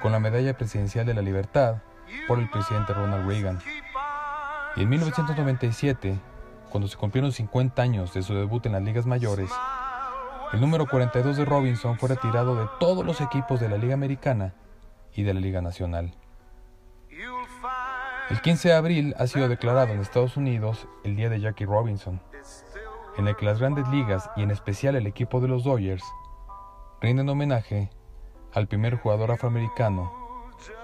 con 0.00 0.12
la 0.12 0.20
Medalla 0.20 0.56
Presidencial 0.56 1.04
de 1.04 1.14
la 1.14 1.22
Libertad 1.22 1.78
por 2.28 2.38
el 2.38 2.48
presidente 2.48 2.94
Ronald 2.94 3.26
Reagan. 3.26 3.58
Y 4.76 4.82
en 4.82 4.88
1997, 4.88 6.16
cuando 6.70 6.86
se 6.86 6.96
cumplieron 6.96 7.32
50 7.32 7.82
años 7.82 8.14
de 8.14 8.22
su 8.22 8.34
debut 8.34 8.66
en 8.66 8.72
las 8.72 8.82
ligas 8.82 9.04
mayores, 9.04 9.50
el 10.52 10.60
número 10.60 10.86
42 10.86 11.38
de 11.38 11.44
Robinson 11.46 11.98
fue 11.98 12.10
retirado 12.10 12.54
de 12.54 12.68
todos 12.78 13.06
los 13.06 13.22
equipos 13.22 13.58
de 13.58 13.70
la 13.70 13.78
Liga 13.78 13.94
Americana 13.94 14.52
y 15.14 15.22
de 15.22 15.32
la 15.32 15.40
Liga 15.40 15.62
Nacional. 15.62 16.14
El 18.28 18.40
15 18.40 18.68
de 18.68 18.74
abril 18.74 19.14
ha 19.18 19.26
sido 19.26 19.48
declarado 19.48 19.92
en 19.92 20.00
Estados 20.00 20.36
Unidos 20.36 20.86
el 21.04 21.16
Día 21.16 21.30
de 21.30 21.40
Jackie 21.40 21.64
Robinson, 21.64 22.20
en 23.16 23.28
el 23.28 23.36
que 23.36 23.46
las 23.46 23.60
grandes 23.60 23.88
ligas 23.88 24.30
y 24.36 24.42
en 24.42 24.50
especial 24.50 24.94
el 24.94 25.06
equipo 25.06 25.40
de 25.40 25.48
los 25.48 25.64
Dodgers 25.64 26.04
rinden 27.00 27.30
homenaje 27.30 27.90
al 28.52 28.68
primer 28.68 28.96
jugador 28.96 29.30
afroamericano 29.30 30.12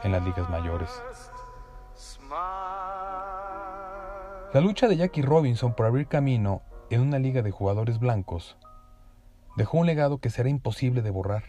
en 0.03 0.13
las 0.13 0.25
ligas 0.25 0.49
mayores. 0.49 0.91
La 4.55 4.61
lucha 4.63 4.89
de 4.89 4.97
Jackie 4.97 5.23
Robinson 5.23 5.75
por 5.75 5.85
abrir 5.85 6.07
camino 6.07 6.63
en 6.89 7.03
una 7.03 7.19
liga 7.19 7.43
de 7.43 7.51
jugadores 7.51 7.99
blancos 7.99 8.57
dejó 9.59 9.79
un 9.79 9.87
legado 9.87 10.19
que 10.19 10.31
será 10.31 10.49
imposible 10.49 11.03
de 11.03 11.11
borrar. 11.11 11.43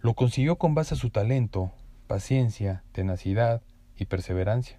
Lo 0.00 0.14
consiguió 0.14 0.58
con 0.58 0.76
base 0.76 0.94
a 0.94 0.96
su 0.96 1.10
talento, 1.10 1.72
paciencia, 2.06 2.84
tenacidad 2.92 3.62
y 3.96 4.04
perseverancia. 4.04 4.78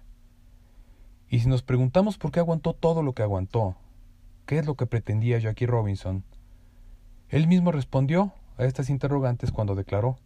Y 1.28 1.40
si 1.40 1.48
nos 1.48 1.62
preguntamos 1.62 2.16
por 2.16 2.32
qué 2.32 2.40
aguantó 2.40 2.72
todo 2.72 3.02
lo 3.02 3.12
que 3.12 3.22
aguantó, 3.22 3.76
qué 4.46 4.58
es 4.58 4.64
lo 4.64 4.76
que 4.76 4.86
pretendía 4.86 5.38
Jackie 5.38 5.66
Robinson, 5.66 6.24
él 7.28 7.46
mismo 7.48 7.70
respondió 7.70 8.32
a 8.56 8.64
estas 8.64 8.88
interrogantes 8.88 9.52
cuando 9.52 9.74
declaró, 9.74 10.16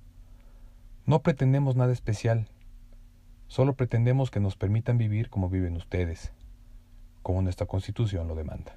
no 1.06 1.22
pretendemos 1.22 1.74
nada 1.74 1.92
especial, 1.92 2.46
solo 3.48 3.74
pretendemos 3.74 4.30
que 4.30 4.38
nos 4.38 4.54
permitan 4.54 4.96
vivir 4.96 5.28
como 5.28 5.48
viven 5.48 5.76
ustedes, 5.76 6.32
como 7.22 7.42
nuestra 7.42 7.66
constitución 7.66 8.28
lo 8.28 8.36
demanda. 8.36 8.76